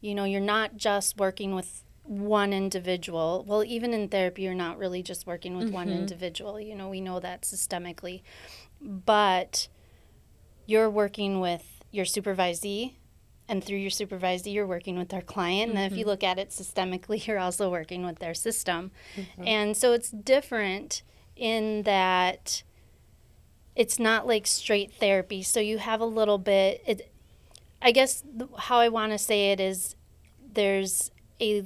[0.00, 3.44] you know, you're not just working with one individual.
[3.46, 5.74] Well, even in therapy, you're not really just working with mm-hmm.
[5.74, 6.60] one individual.
[6.60, 8.22] You know, we know that systemically,
[8.80, 9.66] but
[10.66, 12.94] you're working with your supervisee
[13.50, 15.78] and through your supervisor you're working with their client mm-hmm.
[15.78, 16.10] and if you mm-hmm.
[16.10, 19.46] look at it systemically you're also working with their system mm-hmm.
[19.46, 21.02] and so it's different
[21.36, 22.62] in that
[23.74, 27.12] it's not like straight therapy so you have a little bit it
[27.82, 28.22] i guess
[28.56, 29.96] how i want to say it is
[30.52, 31.10] there's
[31.40, 31.64] a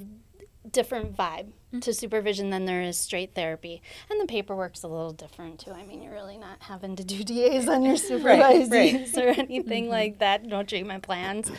[0.69, 1.79] different vibe mm-hmm.
[1.79, 3.81] to supervision than there is straight therapy.
[4.09, 5.71] And the paperwork's a little different too.
[5.71, 9.17] I mean, you're really not having to do DAs on your supervisees right, right.
[9.17, 9.91] or anything mm-hmm.
[9.91, 11.51] like that, no treatment plans.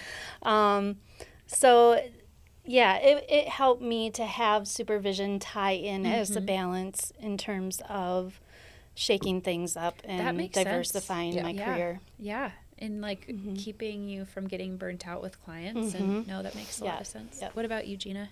[0.43, 0.97] Um,
[1.47, 2.03] so,
[2.65, 6.13] yeah, it, it helped me to have supervision tie in mm-hmm.
[6.13, 6.47] as a mm-hmm.
[6.47, 8.41] balance in terms of
[8.95, 11.43] shaking things up and diversifying yeah.
[11.43, 11.75] my yeah.
[11.75, 12.01] career.
[12.19, 13.55] Yeah and like mm-hmm.
[13.55, 16.05] keeping you from getting burnt out with clients mm-hmm.
[16.05, 16.93] and no that makes a yeah.
[16.93, 17.55] lot of sense yep.
[17.55, 18.29] what about you gina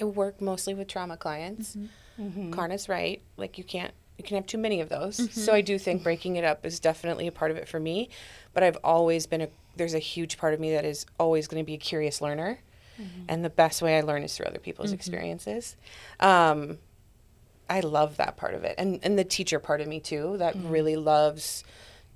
[0.00, 1.76] I work mostly with trauma clients.
[1.76, 1.86] Mm-hmm.
[2.26, 2.52] Mm-hmm.
[2.52, 3.22] Karna's right.
[3.36, 5.18] Like you can't you can have too many of those.
[5.18, 5.40] Mm-hmm.
[5.40, 8.08] So I do think breaking it up is definitely a part of it for me.
[8.52, 11.62] But I've always been a there's a huge part of me that is always going
[11.62, 12.60] to be a curious learner.
[13.00, 13.22] Mm-hmm.
[13.28, 14.94] And the best way I learn is through other people's mm-hmm.
[14.94, 15.76] experiences.
[16.20, 16.78] Um,
[17.68, 18.76] I love that part of it.
[18.78, 20.68] And and the teacher part of me too that mm-hmm.
[20.68, 21.64] really loves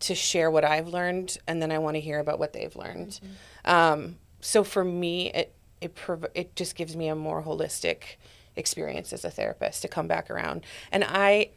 [0.01, 3.19] to share what I've learned and then I want to hear about what they've learned.
[3.64, 8.17] Um, so for me it it prov- it just gives me a more holistic
[8.57, 10.64] experience as a therapist to come back around.
[10.91, 11.51] And I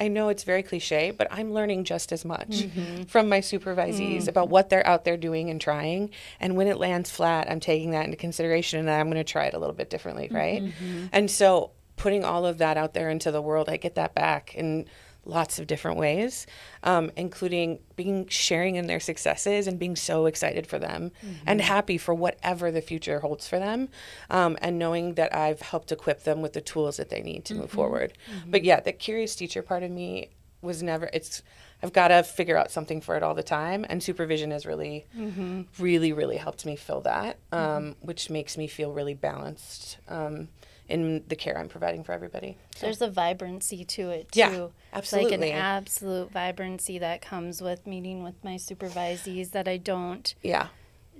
[0.00, 3.04] I know it's very cliche, but I'm learning just as much mm-hmm.
[3.04, 4.28] from my supervisees mm-hmm.
[4.28, 6.10] about what they're out there doing and trying.
[6.38, 9.46] And when it lands flat, I'm taking that into consideration and I'm going to try
[9.46, 10.62] it a little bit differently, right?
[10.62, 11.06] Mm-hmm.
[11.12, 14.54] And so putting all of that out there into the world, I get that back.
[14.56, 14.88] And
[15.28, 16.46] lots of different ways,
[16.82, 21.34] um, including being sharing in their successes and being so excited for them mm-hmm.
[21.46, 23.88] and happy for whatever the future holds for them,
[24.30, 27.52] um, and knowing that I've helped equip them with the tools that they need to
[27.52, 27.62] mm-hmm.
[27.62, 28.14] move forward.
[28.32, 28.50] Mm-hmm.
[28.50, 30.30] But yeah, the curious teacher part of me
[30.62, 31.08] was never.
[31.12, 31.42] It's
[31.82, 35.06] I've got to figure out something for it all the time, and supervision has really,
[35.16, 35.62] mm-hmm.
[35.78, 38.06] really, really helped me fill that, um, mm-hmm.
[38.06, 40.48] which makes me feel really balanced um,
[40.88, 42.56] in the care I'm providing for everybody.
[42.74, 42.86] So.
[42.86, 44.38] There's a vibrancy to it too.
[44.38, 45.38] Yeah, absolutely.
[45.38, 50.34] Like an absolute vibrancy that comes with meeting with my supervisees that I don't.
[50.42, 50.68] Yeah.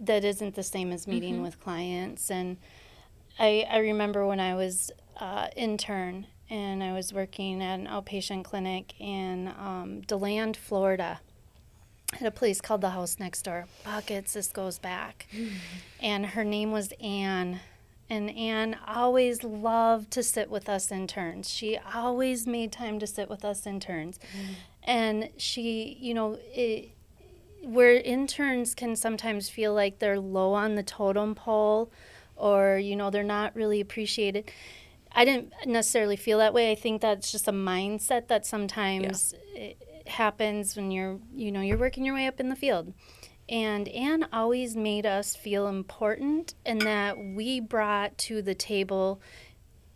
[0.00, 1.42] That isn't the same as meeting mm-hmm.
[1.42, 2.56] with clients, and
[3.38, 8.44] I I remember when I was uh, intern and I was working at an outpatient
[8.44, 11.20] clinic in um, DeLand, Florida
[12.14, 13.66] at a place called the House Next Door.
[13.84, 15.26] Buckets, this goes back.
[15.32, 15.56] Mm-hmm.
[16.00, 17.58] And her name was Anne
[18.10, 21.50] and Anne always loved to sit with us interns.
[21.50, 24.18] She always made time to sit with us interns.
[24.18, 24.54] Mm.
[24.82, 26.92] And she, you know, it,
[27.62, 31.92] where interns can sometimes feel like they're low on the totem pole
[32.36, 34.50] or you know they're not really appreciated
[35.12, 39.72] i didn't necessarily feel that way i think that's just a mindset that sometimes yeah.
[40.06, 42.92] happens when you're you know you're working your way up in the field
[43.48, 49.20] and Anne always made us feel important and that we brought to the table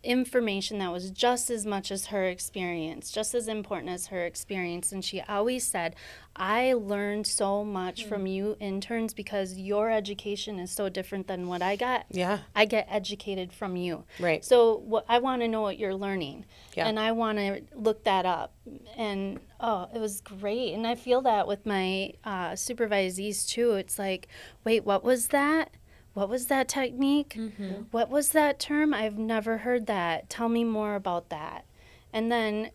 [0.03, 4.91] information that was just as much as her experience, just as important as her experience.
[4.91, 5.95] And she always said,
[6.35, 8.09] I learned so much mm.
[8.09, 12.05] from you interns because your education is so different than what I got.
[12.09, 12.39] Yeah.
[12.55, 14.03] I get educated from you.
[14.19, 14.43] Right.
[14.43, 16.45] So what I want to know what you're learning.
[16.75, 16.87] Yeah.
[16.87, 18.53] And I want to look that up.
[18.97, 20.73] And oh, it was great.
[20.73, 23.73] And I feel that with my uh, supervisees too.
[23.73, 24.27] It's like,
[24.65, 25.71] wait, what was that?
[26.13, 27.35] What was that technique?
[27.37, 27.83] Mm-hmm.
[27.91, 28.93] What was that term?
[28.93, 30.29] I've never heard that.
[30.29, 31.65] Tell me more about that.
[32.11, 32.69] And then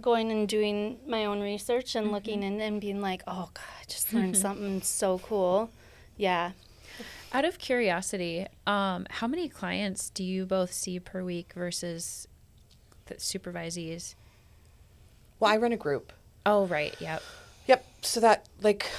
[0.00, 2.14] going and doing my own research and mm-hmm.
[2.14, 5.70] looking and, and being like, oh God, I just learned something so cool.
[6.16, 6.52] Yeah.
[7.32, 12.28] Out of curiosity, um, how many clients do you both see per week versus
[13.06, 14.14] the supervisees?
[15.40, 16.12] Well, I run a group.
[16.46, 16.94] Oh, right.
[17.00, 17.22] Yep.
[18.06, 18.90] So that, like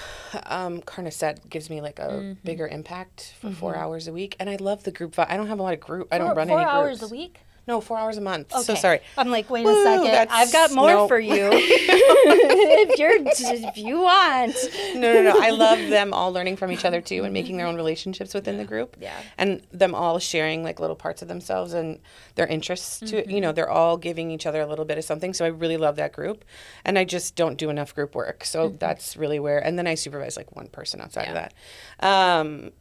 [0.45, 2.33] um, Karna said, gives me like a mm-hmm.
[2.43, 3.55] bigger impact for mm-hmm.
[3.55, 4.35] four hours a week.
[4.39, 5.17] And I love the group.
[5.17, 6.07] I don't have a lot of group.
[6.11, 7.39] I don't four, run four any hours a week.
[7.67, 8.53] No, four hours a month.
[8.53, 8.61] Okay.
[8.61, 8.99] So sorry.
[9.17, 10.27] I'm like, wait Woo, a second.
[10.31, 11.07] I've got more no.
[11.07, 11.49] for you.
[11.51, 14.55] if you're, if you want.
[14.93, 15.39] No, no, no.
[15.41, 18.57] I love them all learning from each other too, and making their own relationships within
[18.57, 18.97] the group.
[18.99, 19.19] Yeah.
[19.37, 21.99] And them all sharing like little parts of themselves and
[22.35, 22.99] their interests.
[22.99, 23.29] To mm-hmm.
[23.29, 25.33] you know, they're all giving each other a little bit of something.
[25.33, 26.45] So I really love that group,
[26.83, 28.45] and I just don't do enough group work.
[28.45, 28.77] So mm-hmm.
[28.77, 29.57] that's really where.
[29.57, 31.29] And then I supervise like one person outside yeah.
[31.29, 31.51] of
[31.99, 32.39] that.
[32.39, 32.71] Um,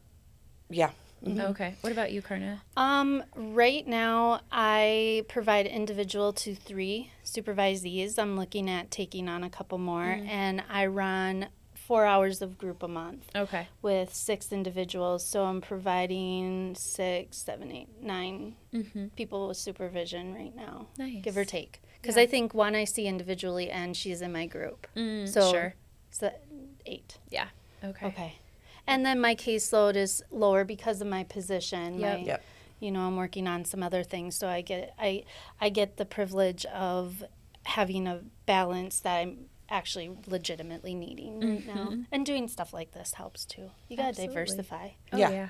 [0.69, 0.91] yeah.
[1.23, 1.41] Mm-hmm.
[1.51, 1.75] Okay.
[1.81, 2.61] What about you, Karna?
[2.77, 8.19] Um, right now, I provide individual to three supervisees.
[8.19, 10.27] I'm looking at taking on a couple more, mm-hmm.
[10.27, 13.29] and I run four hours of group a month.
[13.35, 13.67] Okay.
[13.81, 19.07] With six individuals, so I'm providing six, seven, eight, nine mm-hmm.
[19.15, 20.87] people with supervision right now.
[20.97, 21.23] Nice.
[21.23, 22.23] Give or take, because yeah.
[22.23, 24.87] I think one I see individually, and she's in my group.
[24.95, 25.75] Mm, so sure.
[26.11, 26.31] So
[26.85, 27.17] eight.
[27.29, 27.47] Yeah.
[27.83, 28.07] Okay.
[28.07, 28.35] Okay
[28.87, 31.99] and then my caseload is lower because of my position.
[31.99, 32.19] Yep.
[32.19, 32.43] My, yep.
[32.79, 35.23] You know, I'm working on some other things, so I get I
[35.59, 37.23] I get the privilege of
[37.63, 41.49] having a balance that I'm actually legitimately needing mm-hmm.
[41.49, 41.93] right now.
[42.11, 43.71] And doing stuff like this helps too.
[43.87, 44.89] You got to diversify.
[45.11, 45.29] Oh, yeah.
[45.31, 45.47] yeah.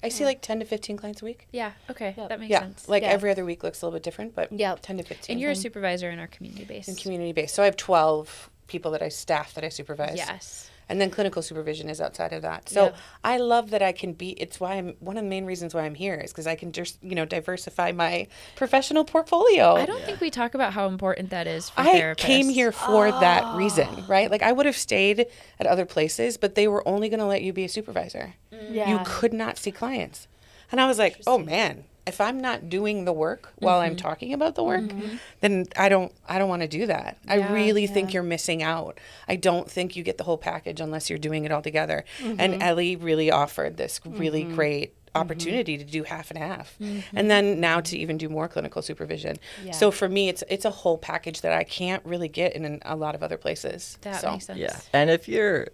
[0.00, 1.48] I see like 10 to 15 clients a week.
[1.50, 1.72] Yeah.
[1.90, 2.14] Okay.
[2.16, 2.28] Yep.
[2.28, 2.60] That makes yeah.
[2.60, 2.88] sense.
[2.88, 3.08] Like yeah.
[3.08, 5.34] every other week looks a little bit different, but yeah, 10 to 15.
[5.34, 6.86] And you're a supervisor in our community base.
[6.86, 7.52] In community base.
[7.52, 10.16] So I have 12 people that I staff that I supervise.
[10.16, 12.68] Yes and then clinical supervision is outside of that.
[12.68, 12.96] So yeah.
[13.22, 14.30] I love that I can be.
[14.30, 16.72] It's why I'm one of the main reasons why I'm here is because I can
[16.72, 19.74] just you know diversify my professional portfolio.
[19.74, 20.06] I don't yeah.
[20.06, 21.70] think we talk about how important that is.
[21.70, 22.16] for I therapists.
[22.18, 23.20] came here for oh.
[23.20, 24.30] that reason, right?
[24.30, 25.26] Like I would have stayed
[25.58, 28.34] at other places, but they were only going to let you be a supervisor.
[28.52, 28.74] Mm.
[28.74, 28.90] Yeah.
[28.90, 30.28] You could not see clients,
[30.72, 33.92] and I was like, oh man, if I'm not doing the work while mm-hmm.
[33.92, 35.16] I'm talking about the work, mm-hmm.
[35.40, 37.18] then I don't I don't want to do that.
[37.26, 37.92] Yeah, I really yeah.
[37.92, 38.98] think you're missing out.
[39.28, 42.04] I don't think you get the whole package unless you're doing it all together.
[42.18, 42.40] Mm-hmm.
[42.40, 44.54] And Ellie really offered this really mm-hmm.
[44.54, 45.20] great mm-hmm.
[45.20, 47.16] opportunity to do half and half mm-hmm.
[47.16, 49.72] and then now to even do more clinical supervision yeah.
[49.72, 52.94] so for me it's it's a whole package that i can't really get in a
[52.94, 54.32] lot of other places that so.
[54.32, 55.68] makes sense yeah and if you're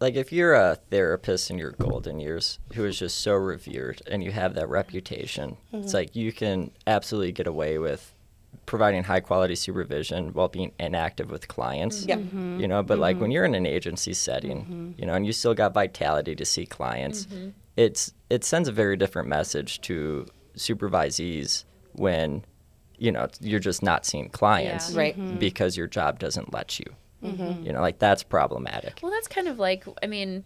[0.00, 4.24] like if you're a therapist in your golden years who is just so revered and
[4.24, 5.84] you have that reputation, mm-hmm.
[5.84, 8.14] it's like you can absolutely get away with
[8.64, 12.06] providing high quality supervision while being inactive with clients.
[12.06, 12.16] Yeah.
[12.16, 12.60] Mm-hmm.
[12.60, 13.02] You know, but mm-hmm.
[13.02, 13.32] like when mm-hmm.
[13.32, 14.90] you're in an agency setting, mm-hmm.
[14.96, 17.50] you know, and you still got vitality to see clients, mm-hmm.
[17.76, 22.44] it's it sends a very different message to supervisees when
[22.96, 24.98] you know you're just not seeing clients yeah.
[24.98, 26.86] right because your job doesn't let you
[27.22, 27.66] Mm-hmm.
[27.66, 29.00] You know, like that's problematic.
[29.02, 30.44] Well, that's kind of like, I mean,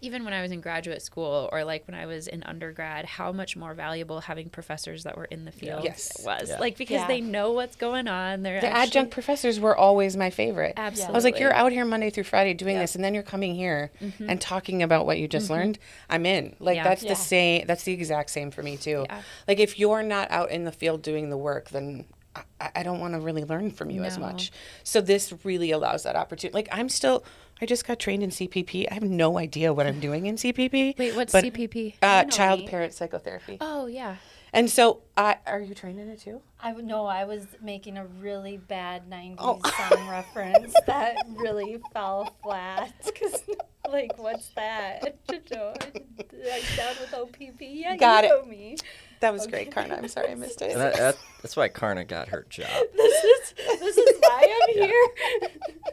[0.00, 3.32] even when I was in graduate school or like when I was in undergrad, how
[3.32, 6.22] much more valuable having professors that were in the field yes.
[6.24, 6.50] was.
[6.50, 6.58] Yeah.
[6.58, 7.06] Like because yeah.
[7.06, 8.42] they know what's going on.
[8.42, 8.82] They're the actually...
[8.82, 10.74] adjunct professors were always my favorite.
[10.76, 11.12] Absolutely.
[11.12, 13.54] I was like, you're out here Monday through Friday doing this, and then you're coming
[13.54, 14.28] here mm-hmm.
[14.28, 15.54] and talking about what you just mm-hmm.
[15.54, 15.78] learned.
[16.10, 16.54] I'm in.
[16.58, 17.66] Like that's the same.
[17.66, 19.06] That's the exact same for me too.
[19.48, 23.00] Like if you're not out in the field doing the work, then I, I don't
[23.00, 24.06] want to really learn from you no.
[24.06, 24.52] as much.
[24.82, 26.54] So this really allows that opportunity.
[26.54, 27.24] Like I'm still,
[27.60, 28.90] I just got trained in CPP.
[28.90, 30.98] I have no idea what I'm doing in CPP.
[30.98, 31.94] Wait, what's but, CPP?
[32.02, 33.58] Uh, child parent psychotherapy.
[33.60, 34.16] Oh yeah.
[34.54, 36.40] And so, uh, are you trained in it too?
[36.60, 39.60] I no, I was making a really bad '90s oh.
[39.64, 42.92] song reference that really fell flat.
[43.20, 43.42] Cause,
[43.90, 45.02] like, what's that?
[45.28, 47.56] like down with OPP.
[47.60, 48.32] Yeah, got you it.
[48.32, 48.76] know me.
[49.20, 49.50] That was okay.
[49.50, 49.96] great, Karna.
[49.96, 50.74] I'm sorry I missed it.
[50.74, 52.68] That, that, that's why Karna got her job.
[52.96, 54.86] this is this is why I'm yeah.
[54.86, 55.06] here.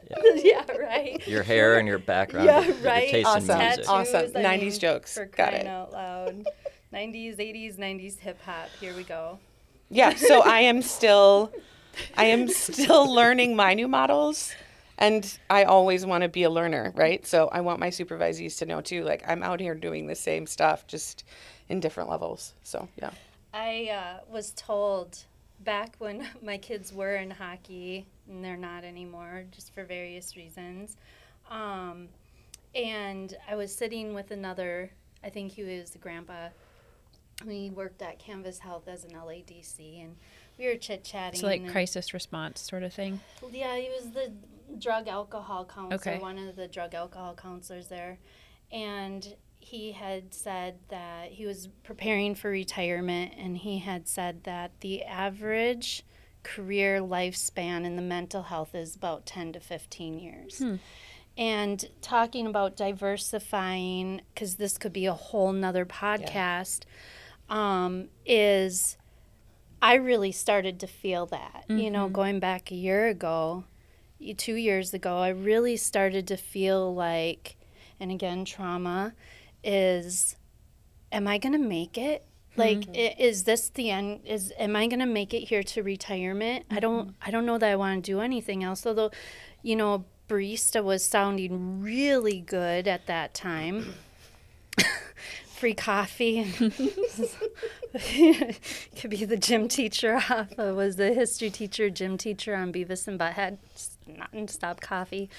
[0.10, 0.66] Yeah.
[0.68, 1.28] yeah, right.
[1.28, 2.46] Your hair and your background.
[2.46, 3.04] Yeah, right.
[3.04, 3.62] Your taste Awesome.
[3.62, 3.90] in music.
[3.90, 4.32] Awesome.
[4.36, 5.14] I 90s jokes.
[5.14, 5.70] For Got crying it.
[5.70, 6.46] out loud.
[6.94, 8.70] 90s, 80s, 90s hip hop.
[8.80, 9.40] Here we go.
[9.90, 11.52] Yeah, so I am still
[12.16, 14.54] I am still learning my new models
[14.98, 17.26] and I always want to be a learner, right?
[17.26, 20.48] So I want my supervisees to know too like I'm out here doing the same
[20.48, 21.24] stuff just
[21.72, 22.54] in different levels.
[22.64, 23.12] So, yeah.
[23.54, 25.18] I uh, was told
[25.62, 30.98] back when my kids were in hockey, and they're not anymore, just for various reasons.
[31.50, 32.10] Um,
[32.76, 34.92] and I was sitting with another,
[35.24, 36.50] I think he was the grandpa.
[37.46, 40.16] We worked at Canvas Health as an LADC, and
[40.60, 41.40] we were chit chatting.
[41.40, 43.20] So like crisis response sort of thing.
[43.52, 44.32] Yeah, he was the
[44.78, 46.20] drug alcohol counselor, Okay.
[46.20, 48.20] one of the drug alcohol counselors there.
[48.72, 54.71] And he had said that he was preparing for retirement and he had said that
[54.82, 56.04] the average
[56.43, 60.62] career lifespan in the mental health is about 10 to 15 years.
[61.38, 66.82] And talking about diversifying, because this could be a whole nother podcast,
[67.50, 68.97] um, is
[69.82, 71.65] I really started to feel that.
[71.80, 73.63] You know, going back a year ago,
[74.38, 77.56] two years ago, I really started to feel like,
[78.00, 79.13] and again, trauma
[79.63, 80.36] is,
[81.12, 82.26] am I going to make it?
[82.58, 82.91] Like, mm-hmm.
[82.95, 84.21] i- is this the end?
[84.26, 86.65] Is am I going to make it here to retirement?
[86.69, 87.08] I don't.
[87.08, 87.28] Mm-hmm.
[87.28, 88.86] I don't know that I want to do anything else.
[88.86, 89.12] Although,
[89.63, 93.93] you know, barista was sounding really good at that time.
[95.45, 96.58] Free coffee and
[98.95, 100.47] could be the gym teacher off.
[100.58, 103.60] I was the history teacher, gym teacher on Beavis and Butthead.
[103.74, 105.30] Just non-stop coffee.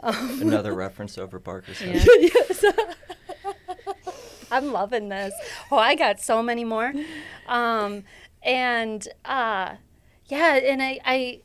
[0.00, 2.06] Um, Another reference over Barker's head.
[4.52, 5.34] I'm loving this.
[5.70, 6.92] Oh, I got so many more.
[7.46, 8.04] Um,
[8.42, 9.74] and uh,
[10.26, 11.40] yeah, and I, I,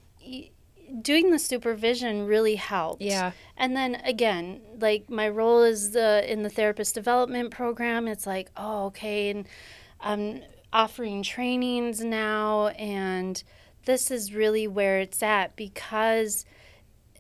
[1.02, 3.02] doing the supervision really helped.
[3.02, 3.32] Yeah.
[3.58, 8.08] And then again, like my role is the in the therapist development program.
[8.08, 9.48] It's like, oh, okay, and
[10.00, 10.42] I'm
[10.74, 13.42] offering trainings now, and
[13.86, 16.46] this is really where it's at because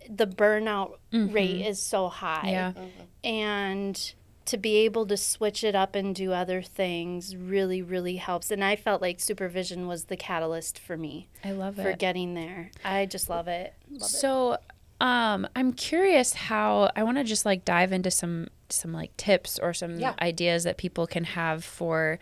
[0.10, 2.74] the burnout rate is so high Yeah.
[3.24, 4.13] and
[4.45, 8.63] to be able to switch it up and do other things really really helps and
[8.63, 11.84] i felt like supervision was the catalyst for me I love it.
[11.84, 14.58] for getting there i just love it love it So,
[15.01, 19.60] um, I'm curious how I want to just like dive into some some like tips
[19.60, 20.13] or some Yeah.
[20.21, 22.17] ideas that people can have for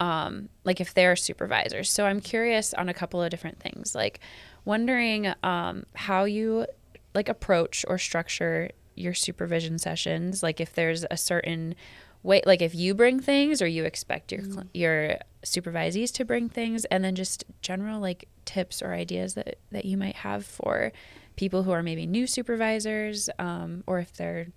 [0.00, 1.88] um, like if they're supervisors.
[1.90, 4.18] So I'm curious on a couple of different things, like
[4.64, 6.66] wondering um, how you
[7.14, 10.42] like approach or structure your supervision sessions.
[10.42, 11.74] Like if there's a certain
[12.22, 16.48] way, like if you bring things or you expect your cl- your supervisees to bring
[16.48, 20.92] things, and then just general like tips or ideas that that you might have for
[21.36, 24.48] people who are maybe new supervisors, um, or if they're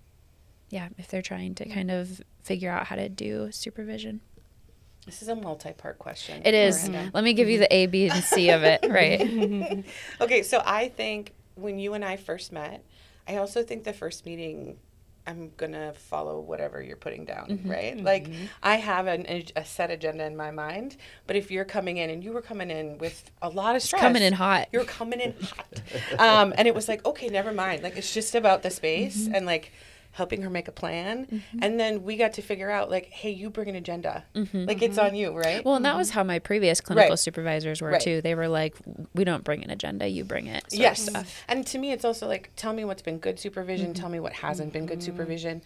[0.70, 4.20] yeah, if they're trying to kind of figure out how to do supervision.
[5.06, 6.42] This is a multi-part question.
[6.44, 6.88] It is.
[6.88, 7.10] Miranda.
[7.14, 8.84] Let me give you the A, B, and C of it.
[8.88, 9.84] Right.
[10.20, 12.84] Okay, so I think when you and I first met,
[13.30, 14.78] I also think the first meeting,
[15.26, 17.70] I'm gonna follow whatever you're putting down, Mm-hmm.
[17.70, 17.96] right?
[18.12, 18.26] Like
[18.62, 22.24] I have an, a set agenda in my mind, but if you're coming in and
[22.24, 24.68] you were coming in with a lot of stress, coming in hot.
[24.72, 25.66] You're coming in hot,
[26.18, 27.82] um, and it was like, okay, never mind.
[27.82, 29.34] Like it's just about the space Mm-hmm.
[29.36, 29.72] and like
[30.12, 31.58] helping her make a plan, mm-hmm.
[31.62, 34.82] and then we got to figure out like, hey, you bring an agenda, mm-hmm, like
[34.82, 35.06] it's mm-hmm.
[35.06, 35.58] on you, right?
[35.58, 35.68] Mm-hmm.
[35.68, 37.18] Well, and that was how my previous clinical Right.
[37.18, 38.00] supervisors were Right.
[38.00, 38.20] too.
[38.20, 38.74] They were like,
[39.14, 41.02] "We don't bring an agenda; you bring it." Sort yes.
[41.02, 41.44] Stuff.
[41.48, 44.32] And to me, it's also like, tell me what's been good supervision, tell me what
[44.32, 45.62] hasn't been good supervision.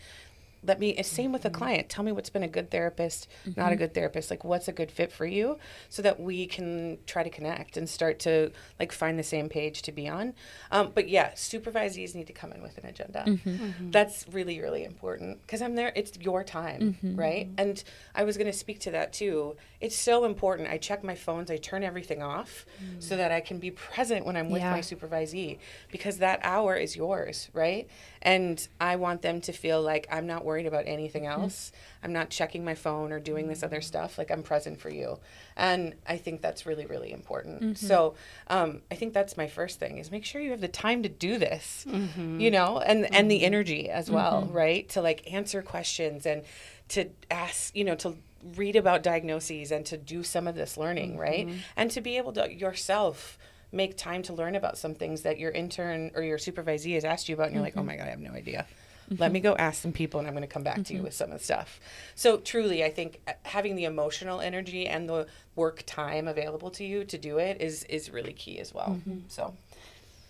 [0.66, 1.58] Let me, it's same with a mm-hmm.
[1.58, 1.88] client.
[1.88, 3.78] Tell me what's been a good therapist, not a mm-hmm.
[3.78, 4.30] good therapist.
[4.30, 7.88] Like, what's a good fit for you so that we can try to connect and
[7.88, 8.50] start to
[8.80, 10.34] like find the same page to be on.
[10.70, 13.24] Um, but yeah, supervisees need to come in with an agenda.
[13.26, 13.90] Mm-hmm.
[13.90, 15.92] That's really, really important because I'm there.
[15.94, 17.48] It's your time, right?
[17.58, 17.82] And
[18.14, 19.56] I was going to speak to that too.
[19.80, 20.68] It's so important.
[20.70, 22.64] I check my phones, I turn everything off
[22.98, 23.18] so mm.
[23.18, 24.70] that I can be present when I'm with Yeah.
[24.70, 25.58] my supervisee
[25.90, 27.88] because that hour is yours, right?
[28.24, 31.42] And I want them to feel like I'm not worried about anything mm-hmm.
[31.42, 31.72] else.
[32.02, 34.16] I'm not checking my phone or doing this other stuff.
[34.16, 35.18] Like I'm present for you.
[35.56, 37.62] And I think that's really, really important.
[37.62, 37.86] Mm-hmm.
[37.86, 38.14] So
[38.48, 41.08] um, I think that's my first thing is make sure you have the time to
[41.08, 42.40] do this, mm-hmm.
[42.40, 44.88] you know, and, and the energy as well, right?
[44.90, 46.44] To like answer questions and
[46.88, 48.16] to ask, you know, to
[48.56, 51.48] read about diagnoses and to do some of this learning, right?
[51.76, 53.38] And to be able to yourself
[53.72, 57.28] make time to learn about some things that your intern or your supervisee has asked
[57.28, 57.88] you about and you're like, oh mm-hmm.
[57.88, 58.66] my God, I have no idea.
[59.10, 59.20] Mm-hmm.
[59.20, 61.04] Let me go ask some people and I'm going to come back to you mm-hmm.
[61.04, 61.78] with some of the stuff.
[62.14, 66.84] So, truly, I think uh, having the emotional energy and the work time available to
[66.84, 68.98] you to do it is, is really key as well.
[69.28, 69.54] So,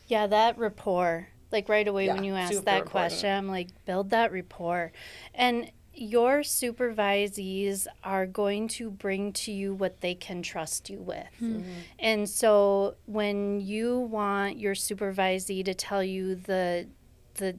[0.08, 2.90] yeah that rapport Like right away Yeah, when you ask that important.
[2.90, 4.90] question, I'm like, build that rapport.
[5.34, 11.26] And your supervisees are going to bring to you what they can trust you with.
[11.38, 11.62] Hmm.
[11.98, 16.88] And so when you want your supervisee to tell you the
[17.34, 17.56] the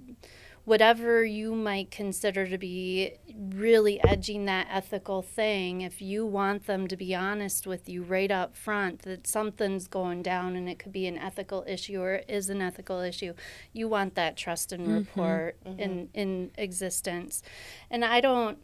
[0.65, 3.13] whatever you might consider to be
[3.53, 8.31] really edging that ethical thing, if you want them to be honest with you right
[8.31, 12.49] up front that something's going down and it could be an ethical issue or is
[12.49, 13.33] an ethical issue,
[13.73, 14.97] you want that trust and mm-hmm.
[14.97, 15.79] rapport mm-hmm.
[15.79, 17.43] in in existence.
[17.91, 18.57] And I don't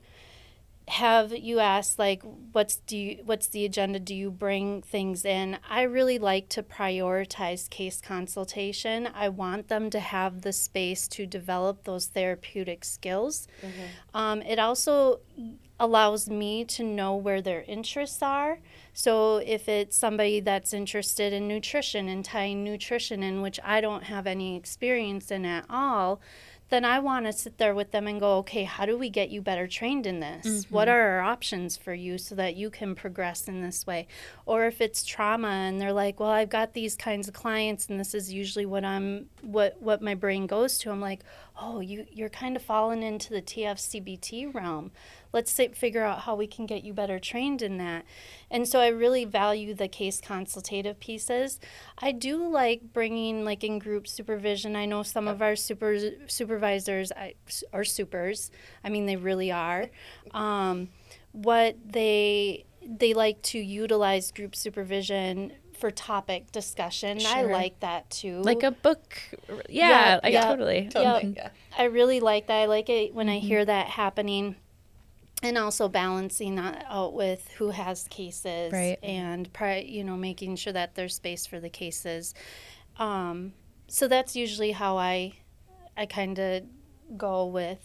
[0.87, 2.21] have you asked like
[2.51, 3.99] what's do you, what's the agenda?
[3.99, 5.57] Do you bring things in?
[5.69, 9.07] I really like to prioritize case consultation.
[9.13, 13.47] I want them to have the space to develop those therapeutic skills.
[14.13, 15.19] Um, it also
[15.79, 18.59] allows me to know where their interests are.
[18.93, 24.03] So if it's somebody that's interested in nutrition and tying nutrition in which i don't
[24.03, 26.21] have any experience in at all
[26.71, 29.29] then I want to sit there with them and go, okay, how do we get
[29.29, 30.65] you better trained in this?
[30.69, 30.95] What mm-hmm.
[30.95, 34.07] are our options for you so that you can progress in this way?
[34.45, 37.99] Or if it's trauma and they're like, well, I've got these kinds of clients and
[37.99, 40.91] this is usually what I'm what what my brain goes to.
[40.91, 41.21] I'm like,
[41.61, 44.91] oh, you you're kind of falling into the TFCBT realm.
[45.31, 48.03] Let's say, figure out how we can get you better trained in that.
[48.49, 51.59] And so I really value the case consultative pieces.
[51.99, 54.75] I do like bringing like in group supervision.
[54.75, 55.97] I know some of our super
[56.27, 57.11] supervisors
[57.71, 58.51] are supers.
[58.83, 59.89] I mean, they really are.
[60.31, 60.89] Um,
[61.31, 67.19] what they they like to utilize group supervision for topic discussion.
[67.25, 68.41] I like that too.
[68.41, 69.17] Like a book.
[69.67, 70.41] Yeah, Yeah, I yeah.
[70.45, 70.87] totally.
[70.89, 71.33] Totally.
[71.35, 71.35] Yep.
[71.35, 71.49] Yeah.
[71.77, 72.55] I really like that.
[72.61, 73.47] I like it when I Mm-hmm.
[73.47, 74.55] hear that happening.
[75.43, 78.99] And also balancing that out with who has cases Right.
[79.03, 82.35] and pri- you know making sure that there's space for the cases.
[82.97, 83.53] Um,
[83.87, 85.33] so that's usually how I
[85.97, 86.63] I kind of
[87.17, 87.79] go with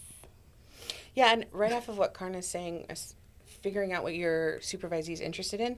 [1.15, 2.85] Yeah, and right off of what Karna's saying,
[3.43, 5.77] figuring out what your supervisee is interested in,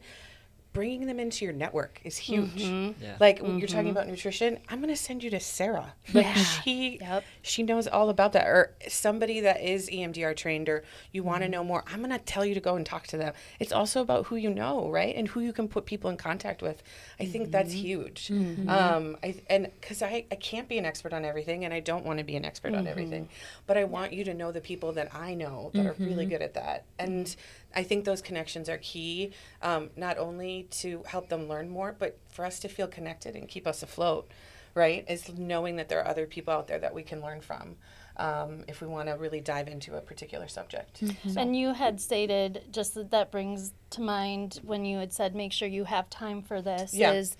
[0.71, 2.63] bringing them into your network is huge.
[2.63, 3.03] Mm-hmm.
[3.03, 3.15] Yeah.
[3.19, 3.91] Like when you're talking mm-hmm.
[3.91, 5.93] about nutrition, I'm gonna send you to Sarah.
[6.13, 6.33] Like Yeah.
[6.33, 7.23] she, Yep.
[7.41, 8.47] she knows all about that.
[8.47, 11.53] Or somebody that is EMDR trained, or you want to mm-hmm.
[11.53, 11.83] know more.
[11.87, 13.33] I'm gonna tell you to go and talk to them.
[13.59, 16.61] It's also about who you know, right, and who you can put people in contact
[16.61, 16.83] with.
[17.19, 18.31] I think that's huge.
[18.31, 22.05] Um, I and because I I can't be an expert on everything, and I don't
[22.05, 23.29] want to be an expert on everything,
[23.65, 26.41] but I want you to know the people that I know that are really good
[26.41, 27.35] at that, and
[27.75, 32.17] I think those connections are key, um, not only to help them learn more, but
[32.29, 34.29] for us to feel connected and keep us afloat,
[34.73, 35.05] right?
[35.07, 37.75] Is knowing that there are other people out there that we can learn from
[38.17, 40.97] um, if we want to really dive into a particular subject.
[41.27, 45.35] So- And you had stated just that that brings to mind when you had said
[45.35, 47.13] make sure you have time for this Yeah.
[47.13, 47.37] is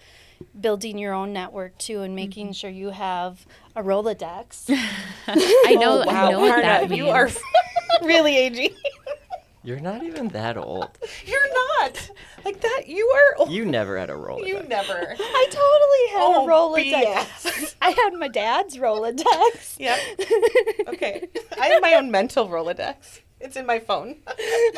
[0.62, 4.70] building your own network too and making sure you have a Rolodex.
[5.28, 6.04] I know.
[6.04, 6.98] Oh, wow, I know what that means.
[6.98, 7.30] you are
[8.04, 8.76] really aging.
[9.64, 10.90] You're not even that old.
[11.26, 12.10] You're not
[12.46, 12.84] like that.
[12.88, 13.40] You are.
[13.42, 13.52] Old.
[13.52, 14.48] You never had a Rolodex.
[14.48, 15.16] You never.
[15.20, 17.26] I totally had Oh, a Rolodex.
[17.44, 17.76] BS.
[17.82, 19.78] I had my dad's Rolodex.
[19.80, 20.00] Yep.
[20.90, 21.28] Okay.
[21.60, 23.20] I have my own mental Rolodex.
[23.40, 24.18] It's in my phone.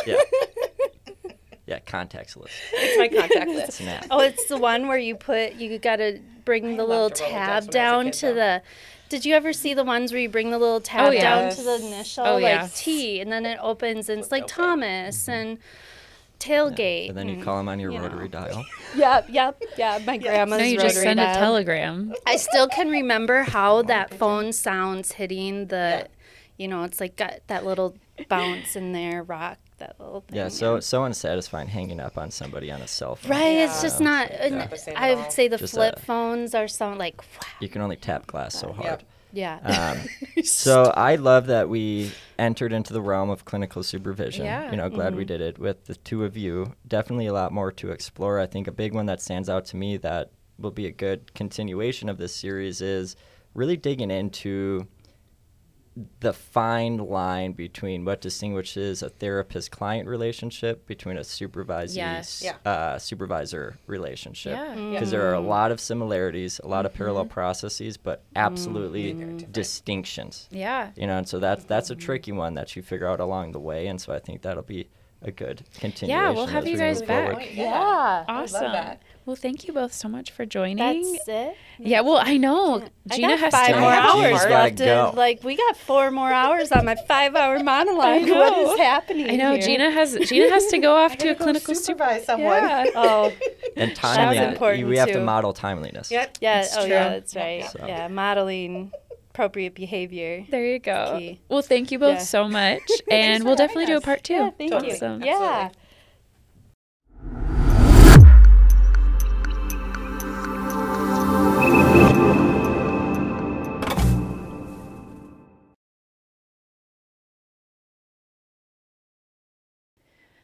[0.05, 0.17] Yeah.
[1.67, 2.53] Yeah, contacts list.
[2.73, 3.67] It's my contact list.
[3.69, 4.07] It's an app.
[4.11, 7.21] Oh, it's the one where you put you got to bring I the little loved
[7.21, 8.33] a Rolodex when I was tab down kid, to though.
[8.33, 8.61] the.
[9.11, 11.21] Did you ever see the ones where you bring the little tab Oh, yeah.
[11.21, 12.69] down to the initial, Oh, like yeah.
[12.73, 14.53] T, and then it opens and it's like open.
[14.55, 14.61] Mm-hmm.
[14.63, 15.57] Thomas and
[16.39, 17.09] tailgate.
[17.09, 18.05] And then you call them on your you know.
[18.05, 18.63] rotary dial.
[18.95, 19.99] Yep, yep, yeah.
[20.05, 22.13] My grandma's No, you just rotary send a telegram.
[22.25, 26.07] I still can remember how that phone sounds hitting the,
[26.57, 27.95] you know, it's like got that little
[28.29, 30.37] bounce in there, rock that little thing.
[30.37, 33.31] Yeah, so so unsatisfying hanging up on somebody on a cell phone.
[33.31, 34.29] Right, it's just not.
[34.29, 34.45] Yeah.
[34.45, 36.97] and Not the same at I would say the Just flip a- phones are some
[36.97, 39.03] like, wow, You can only tap glass so hard.
[39.33, 39.95] yeah.
[40.37, 44.45] Um, so I love that we entered into the realm of clinical supervision.
[44.45, 44.69] Yeah.
[44.69, 46.73] You know, glad we did it with the two of you.
[46.87, 48.39] Definitely a lot more to explore.
[48.39, 51.33] I think a big one that stands out to me that will be a good
[51.33, 53.15] continuation of this series is
[53.55, 54.85] really digging into
[56.21, 62.41] the fine line between what distinguishes a therapist client relationship between a supervisee Yes.
[62.43, 62.55] Yeah.
[62.65, 64.91] uh, supervisor relationship Yeah.
[64.91, 67.33] because there are a lot of similarities, a lot of parallel mm-hmm.
[67.33, 68.37] processes, but mm-hmm.
[68.37, 69.51] absolutely different.
[69.51, 70.47] distinctions.
[70.49, 70.91] Yeah.
[70.95, 72.05] You know, and so that's that's a mm-hmm.
[72.05, 74.87] tricky one that you figure out along the way, and so I think that'll be
[75.21, 76.09] a good continuation.
[76.23, 77.29] Yeah, we'll have you guys back.
[77.29, 77.45] forward.
[77.47, 77.73] Oh, yeah.
[78.27, 78.71] I love Awesome.
[78.71, 79.01] that.
[79.23, 80.77] Well, thank you both so much for joining.
[81.13, 81.55] That's it.
[81.77, 82.81] yeah, well, I know.
[83.11, 84.77] I Gina got has five to more hours left.
[84.79, 85.13] To, go.
[85.15, 88.23] like we got four more hours on my five-hour monologue.
[88.23, 88.33] know.
[88.33, 89.29] What is happening?
[89.29, 89.61] I know here?
[89.61, 92.03] Gina has Gina has to go off I to a gotta go clinical super.
[92.03, 92.63] supervise someone.
[92.63, 92.85] Yeah.
[92.95, 93.31] Oh,
[93.77, 96.09] And That's timely, important we have to model timeliness.
[96.09, 96.39] Yep.
[96.41, 96.61] yeah.
[96.61, 96.89] It's oh, true.
[96.89, 97.09] yeah.
[97.09, 97.65] That's right.
[97.69, 98.91] So- Yeah, modeling
[99.31, 100.45] appropriate behavior.
[100.49, 101.37] There you go.
[101.47, 102.23] Well, thank you both yeah.
[102.23, 102.83] so much.
[103.11, 104.33] and we'll definitely do a part two.
[104.33, 105.21] Yeah, thank awesome.
[105.21, 105.27] you.
[105.27, 105.69] Yeah.
[105.69, 105.77] Absolutely.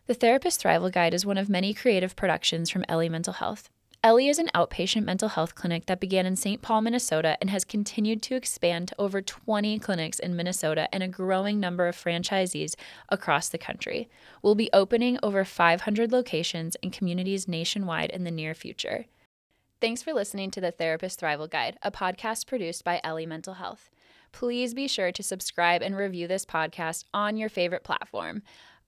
[0.08, 3.70] The Therapist Thrival Guide is one of many creative productions from Ellie Mental Health.
[4.08, 6.62] Ellie is an outpatient mental health clinic that began in St.
[6.62, 11.10] Paul, Minnesota, and has continued to expand to over 20 clinics in Minnesota and a
[11.10, 12.76] growing number of franchisees
[13.10, 14.08] across the country.
[14.42, 19.08] We'll be opening over 500 locations in communities nationwide in the near future.
[19.82, 23.90] Thanks for listening to the Therapist Thrival Guide, a podcast produced by Ellie Mental Health.
[24.32, 28.42] Please be sure to subscribe and review this podcast on your favorite platform.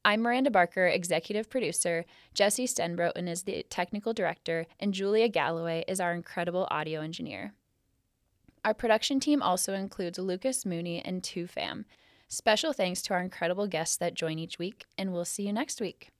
[0.05, 2.05] I'm Miranda Barker, executive producer.
[2.33, 7.53] Jesse Stenbroten is the technical director, and Julia Galloway is our incredible audio engineer.
[8.63, 11.85] Our production team also includes Lucas Mooney and Two Fam.
[12.29, 15.81] Special thanks to our incredible guests that join each week, and we'll see you next
[15.81, 16.11] week.